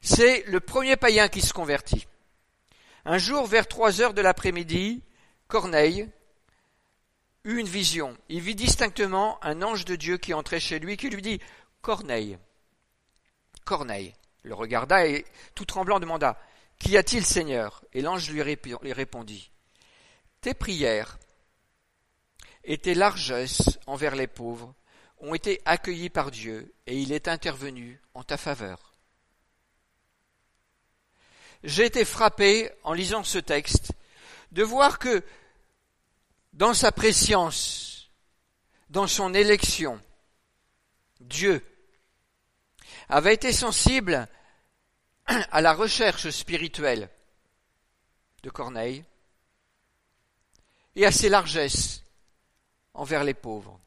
C'est 0.00 0.44
le 0.46 0.60
premier 0.60 0.96
païen 0.96 1.26
qui 1.26 1.40
se 1.40 1.52
convertit. 1.52 2.06
Un 3.04 3.18
jour, 3.18 3.44
vers 3.48 3.66
trois 3.66 4.00
heures 4.00 4.14
de 4.14 4.20
l'après-midi, 4.20 5.02
Corneille 5.48 6.08
eut 7.42 7.58
une 7.58 7.66
vision. 7.66 8.16
Il 8.28 8.40
vit 8.40 8.54
distinctement 8.54 9.44
un 9.44 9.62
ange 9.62 9.84
de 9.84 9.96
Dieu 9.96 10.16
qui 10.16 10.32
entrait 10.32 10.60
chez 10.60 10.78
lui, 10.78 10.96
qui 10.96 11.10
lui 11.10 11.22
dit 11.22 11.40
Corneille. 11.82 12.38
Corneille 13.64 14.14
le 14.44 14.54
regarda 14.54 15.08
et, 15.08 15.24
tout 15.56 15.64
tremblant, 15.64 15.98
demanda 15.98 16.40
Qu'y 16.78 16.96
a-t-il, 16.96 17.26
Seigneur? 17.26 17.84
Et 17.92 18.00
l'ange 18.00 18.30
lui 18.30 18.42
répondit 18.42 19.49
Tes 20.40 20.54
prières 20.54 21.18
et 22.64 22.78
tes 22.78 22.94
largesses 22.94 23.78
envers 23.86 24.14
les 24.14 24.26
pauvres 24.26 24.74
ont 25.18 25.34
été 25.34 25.60
accueillies 25.64 26.10
par 26.10 26.30
Dieu 26.30 26.74
et 26.86 26.98
il 26.98 27.12
est 27.12 27.28
intervenu 27.28 28.00
en 28.14 28.22
ta 28.22 28.36
faveur. 28.36 28.94
J'ai 31.62 31.84
été 31.84 32.06
frappé, 32.06 32.70
en 32.84 32.94
lisant 32.94 33.22
ce 33.22 33.38
texte, 33.38 33.92
de 34.52 34.62
voir 34.62 34.98
que 34.98 35.22
dans 36.54 36.72
sa 36.72 36.90
préscience, 36.90 38.10
dans 38.88 39.06
son 39.06 39.34
élection, 39.34 40.00
Dieu 41.20 41.62
avait 43.10 43.34
été 43.34 43.52
sensible 43.52 44.26
à 45.26 45.60
la 45.60 45.74
recherche 45.74 46.30
spirituelle 46.30 47.10
de 48.42 48.48
Corneille 48.48 49.04
et 50.96 51.06
à 51.06 51.12
ses 51.12 51.28
largesses 51.28 52.04
envers 52.94 53.24
les 53.24 53.34
pauvres. 53.34 53.78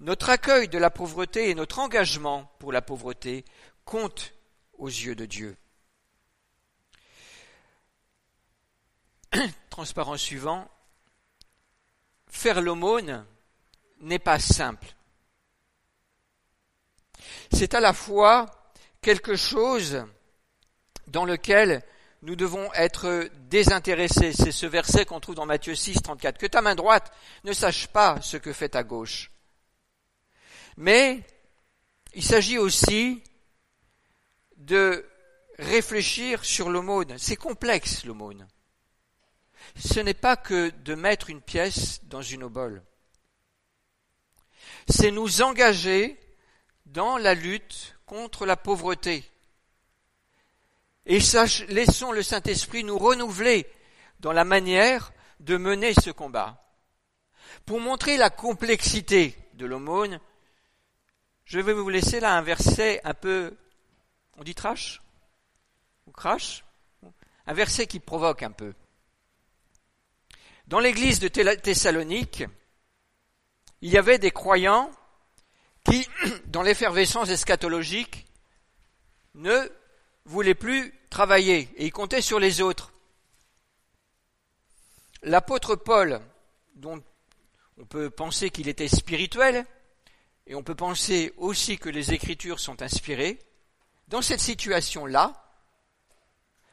Notre 0.00 0.30
accueil 0.30 0.68
de 0.68 0.78
la 0.78 0.90
pauvreté 0.90 1.50
et 1.50 1.54
notre 1.54 1.78
engagement 1.80 2.52
pour 2.58 2.72
la 2.72 2.82
pauvreté 2.82 3.44
comptent 3.84 4.34
aux 4.74 4.88
yeux 4.88 5.14
de 5.16 5.26
Dieu. 5.26 5.56
Transparent 9.70 10.16
suivant, 10.16 10.70
faire 12.28 12.60
l'aumône 12.60 13.26
n'est 14.00 14.20
pas 14.20 14.38
simple 14.38 14.94
c'est 17.52 17.74
à 17.74 17.80
la 17.80 17.92
fois 17.92 18.46
quelque 19.00 19.36
chose 19.36 20.04
dans 21.06 21.24
lequel 21.24 21.82
nous 22.22 22.36
devons 22.36 22.72
être 22.74 23.28
désintéressés. 23.48 24.32
C'est 24.32 24.52
ce 24.52 24.66
verset 24.66 25.04
qu'on 25.04 25.20
trouve 25.20 25.36
dans 25.36 25.46
Matthieu 25.46 25.74
6, 25.74 26.02
34. 26.02 26.38
Que 26.38 26.46
ta 26.46 26.62
main 26.62 26.74
droite 26.74 27.12
ne 27.44 27.52
sache 27.52 27.86
pas 27.88 28.20
ce 28.22 28.36
que 28.36 28.52
fait 28.52 28.70
ta 28.70 28.82
gauche. 28.82 29.30
Mais 30.76 31.22
il 32.14 32.24
s'agit 32.24 32.58
aussi 32.58 33.22
de 34.56 35.04
réfléchir 35.58 36.44
sur 36.44 36.70
l'aumône. 36.70 37.16
C'est 37.18 37.36
complexe 37.36 38.04
l'aumône. 38.04 38.46
Ce 39.76 40.00
n'est 40.00 40.14
pas 40.14 40.36
que 40.36 40.70
de 40.70 40.94
mettre 40.94 41.30
une 41.30 41.42
pièce 41.42 42.00
dans 42.04 42.22
une 42.22 42.44
obole. 42.44 42.82
C'est 44.88 45.10
nous 45.10 45.42
engager 45.42 46.18
dans 46.86 47.18
la 47.18 47.34
lutte 47.34 47.96
contre 48.06 48.46
la 48.46 48.56
pauvreté. 48.56 49.24
Et 51.10 51.20
laissons 51.68 52.12
le 52.12 52.22
Saint-Esprit 52.22 52.84
nous 52.84 52.98
renouveler 52.98 53.66
dans 54.20 54.32
la 54.32 54.44
manière 54.44 55.10
de 55.40 55.56
mener 55.56 55.94
ce 55.94 56.10
combat. 56.10 56.62
Pour 57.64 57.80
montrer 57.80 58.18
la 58.18 58.28
complexité 58.28 59.34
de 59.54 59.64
l'aumône, 59.64 60.20
je 61.46 61.60
vais 61.60 61.72
vous 61.72 61.88
laisser 61.88 62.20
là 62.20 62.36
un 62.36 62.42
verset 62.42 63.00
un 63.04 63.14
peu, 63.14 63.56
on 64.36 64.44
dit 64.44 64.54
trash 64.54 65.00
Ou 66.06 66.12
crash? 66.12 66.62
Un 67.46 67.54
verset 67.54 67.86
qui 67.86 68.00
provoque 68.00 68.42
un 68.42 68.50
peu. 68.50 68.74
Dans 70.66 70.78
l'église 70.78 71.20
de 71.20 71.28
Thessalonique, 71.28 72.44
il 73.80 73.90
y 73.90 73.96
avait 73.96 74.18
des 74.18 74.30
croyants 74.30 74.90
qui, 75.84 76.06
dans 76.48 76.60
l'effervescence 76.60 77.30
eschatologique, 77.30 78.26
ne 79.34 79.72
voulait 80.26 80.54
plus 80.54 80.97
travailler 81.08 81.68
et 81.76 81.86
il 81.86 81.92
comptait 81.92 82.22
sur 82.22 82.38
les 82.38 82.60
autres. 82.60 82.92
L'apôtre 85.22 85.76
Paul, 85.76 86.20
dont 86.74 87.02
on 87.78 87.84
peut 87.84 88.10
penser 88.10 88.50
qu'il 88.50 88.68
était 88.68 88.88
spirituel, 88.88 89.66
et 90.46 90.54
on 90.54 90.62
peut 90.62 90.74
penser 90.74 91.32
aussi 91.36 91.78
que 91.78 91.88
les 91.88 92.12
Écritures 92.12 92.60
sont 92.60 92.80
inspirées, 92.82 93.38
dans 94.08 94.22
cette 94.22 94.40
situation-là, 94.40 95.44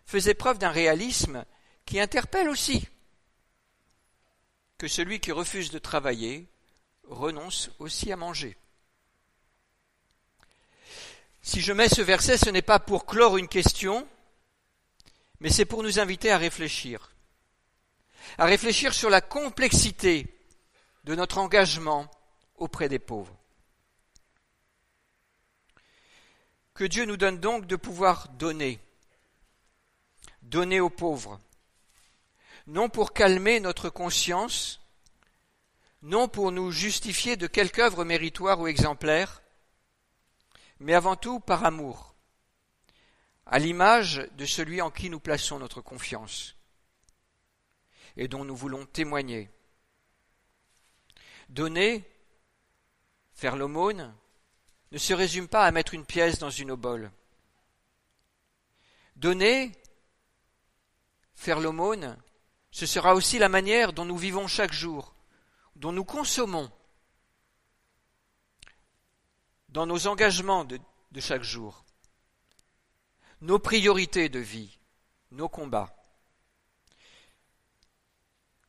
faisait 0.05 0.33
preuve 0.33 0.59
d'un 0.59 0.69
réalisme 0.69 1.45
qui 1.85 1.99
interpelle 1.99 2.49
aussi 2.49 2.87
que 4.77 4.87
celui 4.87 5.19
qui 5.19 5.31
refuse 5.31 5.71
de 5.71 5.79
travailler 5.79 6.47
renonce 7.03 7.69
aussi 7.79 8.11
à 8.11 8.15
manger. 8.15 8.57
Si 11.41 11.61
je 11.61 11.73
mets 11.73 11.89
ce 11.89 12.01
verset, 12.01 12.37
ce 12.37 12.49
n'est 12.49 12.61
pas 12.61 12.79
pour 12.79 13.05
clore 13.05 13.37
une 13.37 13.47
question, 13.47 14.07
mais 15.39 15.49
c'est 15.49 15.65
pour 15.65 15.83
nous 15.83 15.99
inviter 15.99 16.31
à 16.31 16.37
réfléchir, 16.37 17.11
à 18.37 18.45
réfléchir 18.45 18.93
sur 18.93 19.09
la 19.09 19.21
complexité 19.21 20.35
de 21.03 21.15
notre 21.15 21.37
engagement 21.37 22.09
auprès 22.55 22.89
des 22.89 22.99
pauvres. 22.99 23.37
Que 26.73 26.83
Dieu 26.83 27.05
nous 27.05 27.17
donne 27.17 27.39
donc 27.39 27.67
de 27.67 27.75
pouvoir 27.75 28.29
donner, 28.29 28.79
donner 30.41 30.79
aux 30.79 30.89
pauvres, 30.89 31.39
non 32.67 32.89
pour 32.89 33.13
calmer 33.13 33.59
notre 33.59 33.89
conscience, 33.89 34.81
non 36.01 36.27
pour 36.27 36.51
nous 36.51 36.71
justifier 36.71 37.37
de 37.37 37.47
quelque 37.47 37.79
œuvre 37.79 38.03
méritoire 38.03 38.59
ou 38.59 38.67
exemplaire, 38.67 39.41
mais 40.79 40.93
avant 40.93 41.15
tout 41.15 41.39
par 41.39 41.63
amour, 41.63 42.14
à 43.45 43.59
l'image 43.59 44.27
de 44.37 44.45
celui 44.45 44.81
en 44.81 44.89
qui 44.89 45.09
nous 45.09 45.19
plaçons 45.19 45.59
notre 45.59 45.81
confiance 45.81 46.55
et 48.17 48.27
dont 48.27 48.43
nous 48.43 48.55
voulons 48.55 48.85
témoigner. 48.85 49.49
Donner, 51.49 52.03
faire 53.33 53.55
l'aumône, 53.55 54.15
ne 54.91 54.97
se 54.97 55.13
résume 55.13 55.47
pas 55.47 55.65
à 55.65 55.71
mettre 55.71 55.93
une 55.93 56.05
pièce 56.05 56.39
dans 56.39 56.49
une 56.49 56.71
obole. 56.71 57.11
Donner, 59.15 59.71
faire 61.35 61.59
l'aumône, 61.59 62.17
ce 62.71 62.85
sera 62.85 63.13
aussi 63.13 63.37
la 63.37 63.49
manière 63.49 63.93
dont 63.93 64.05
nous 64.05 64.17
vivons 64.17 64.47
chaque 64.47 64.73
jour, 64.73 65.13
dont 65.75 65.91
nous 65.91 66.05
consommons, 66.05 66.71
dans 69.69 69.85
nos 69.85 70.07
engagements 70.07 70.63
de, 70.63 70.79
de 71.11 71.19
chaque 71.19 71.43
jour, 71.43 71.84
nos 73.45 73.59
priorités 73.59 74.27
de 74.27 74.39
vie, 74.39 74.79
nos 75.31 75.47
combats. 75.47 75.95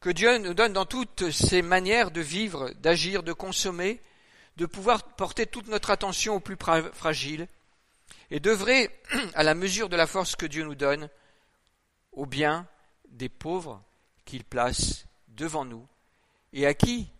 Que 0.00 0.10
Dieu 0.10 0.36
nous 0.38 0.52
donne 0.52 0.74
dans 0.74 0.84
toutes 0.84 1.30
ces 1.30 1.62
manières 1.62 2.10
de 2.10 2.20
vivre, 2.20 2.70
d'agir, 2.74 3.22
de 3.22 3.32
consommer, 3.32 4.02
de 4.58 4.66
pouvoir 4.66 5.02
porter 5.16 5.46
toute 5.46 5.68
notre 5.68 5.90
attention 5.90 6.36
aux 6.36 6.40
plus 6.40 6.58
fragiles 6.92 7.48
et 8.30 8.38
d'œuvrer 8.38 8.90
à 9.34 9.42
la 9.42 9.54
mesure 9.54 9.88
de 9.88 9.96
la 9.96 10.06
force 10.06 10.36
que 10.36 10.46
Dieu 10.46 10.64
nous 10.64 10.74
donne 10.74 11.08
au 12.12 12.26
bien 12.26 12.68
des 13.08 13.30
pauvres 13.30 13.82
qu'il 14.26 14.44
place 14.44 15.06
devant 15.28 15.64
nous 15.64 15.86
et 16.52 16.66
à 16.66 16.74
qui 16.74 17.10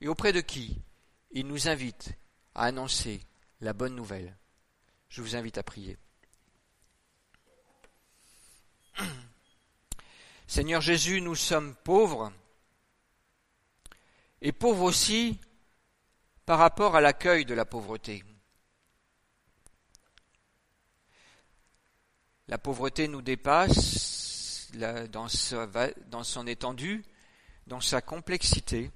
et 0.00 0.08
auprès 0.08 0.32
de 0.32 0.40
qui 0.40 0.80
il 1.30 1.46
nous 1.46 1.68
invite 1.68 2.10
à 2.54 2.64
annoncer 2.64 3.20
la 3.60 3.72
bonne 3.72 3.94
nouvelle. 3.94 4.36
Je 5.08 5.22
vous 5.22 5.36
invite 5.36 5.58
à 5.58 5.62
prier. 5.62 5.96
Seigneur 10.46 10.80
Jésus, 10.80 11.20
nous 11.20 11.34
sommes 11.34 11.74
pauvres, 11.76 12.32
et 14.40 14.52
pauvres 14.52 14.84
aussi 14.84 15.40
par 16.46 16.58
rapport 16.58 16.96
à 16.96 17.00
l'accueil 17.00 17.44
de 17.44 17.54
la 17.54 17.64
pauvreté. 17.64 18.24
La 22.48 22.56
pauvreté 22.56 23.08
nous 23.08 23.20
dépasse 23.20 24.70
dans, 24.72 25.28
son 25.28 26.46
étendue, 26.46 27.04
dans 27.66 27.80
sa 27.80 28.00
complexité. 28.00 28.90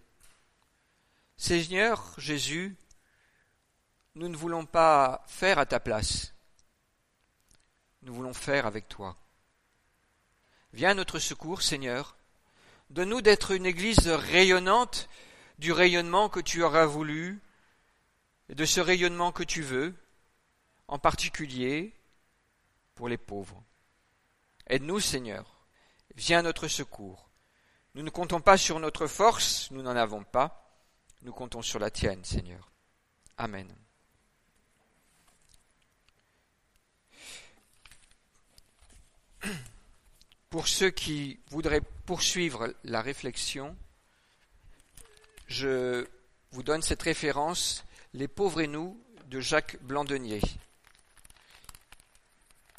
Seigneur 1.37 2.15
Jésus, 2.19 2.77
nous 4.15 4.29
ne 4.29 4.37
voulons 4.37 4.65
pas 4.65 5.25
faire 5.27 5.59
à 5.59 5.67
ta 5.67 5.81
place, 5.81 6.33
nous 8.03 8.15
voulons 8.15 8.35
faire 8.35 8.67
avec 8.67 8.89
toi. 8.89 9.22
Viens 10.73 10.91
à 10.91 10.95
notre 10.95 11.19
secours, 11.19 11.63
Seigneur. 11.63 12.17
Donne-nous 12.91 13.21
d'être 13.21 13.53
une 13.53 13.67
Église 13.67 14.09
rayonnante 14.09 15.09
du 15.59 15.73
rayonnement 15.73 16.29
que 16.29 16.41
tu 16.41 16.63
auras 16.63 16.87
voulu 16.87 17.41
et 18.49 18.55
de 18.55 18.65
ce 18.65 18.81
rayonnement 18.81 19.33
que 19.33 19.43
tu 19.43 19.63
veux, 19.63 19.95
en 20.89 20.99
particulier 20.99 21.95
pour 22.95 23.09
les 23.09 23.19
pauvres. 23.19 23.63
Aide-nous, 24.67 25.01
Seigneur. 25.01 25.63
Viens 26.17 26.41
à 26.41 26.43
notre 26.43 26.69
secours. 26.69 27.31
Nous 27.95 28.03
ne 28.03 28.11
comptons 28.11 28.41
pas 28.41 28.57
sur 28.57 28.81
notre 28.81 29.07
force, 29.07 29.71
nous 29.71 29.83
n'en 29.83 29.97
avons 29.97 30.25
pas. 30.25 30.71
Nous 31.23 31.33
comptons 31.33 31.63
sur 31.63 31.79
la 31.79 31.91
tienne, 31.91 32.25
Seigneur. 32.25 32.71
Amen. 33.37 33.75
Pour 40.53 40.69
ceux 40.69 40.91
qui 40.91 41.41
voudraient 41.49 41.81
poursuivre 42.05 42.75
la 42.85 43.01
réflexion, 43.01 43.75
je 45.47 46.07
vous 46.51 46.63
donne 46.63 46.83
cette 46.83 47.01
référence, 47.01 47.85
Les 48.13 48.29
pauvres 48.29 48.61
et 48.61 48.67
nous, 48.67 49.03
de 49.29 49.41
Jacques 49.41 49.83
Blandenier. 49.83 50.43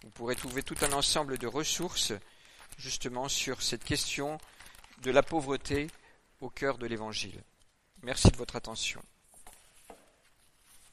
Vous 0.03 0.11
pourrez 0.11 0.35
trouver 0.35 0.61
tout 0.61 0.75
un 0.83 0.93
ensemble 0.93 1.39
de 1.39 1.47
ressources 1.47 2.13
justement 2.77 3.27
sur 3.27 3.63
cette 3.63 3.83
question 3.83 4.37
de 5.01 5.09
la 5.09 5.23
pauvreté 5.23 5.87
au 6.41 6.51
cœur 6.51 6.77
de 6.77 6.85
l'Évangile. 6.85 7.41
Merci 8.03 8.29
de 8.29 8.37
votre 8.37 8.55
attention. 8.55 9.01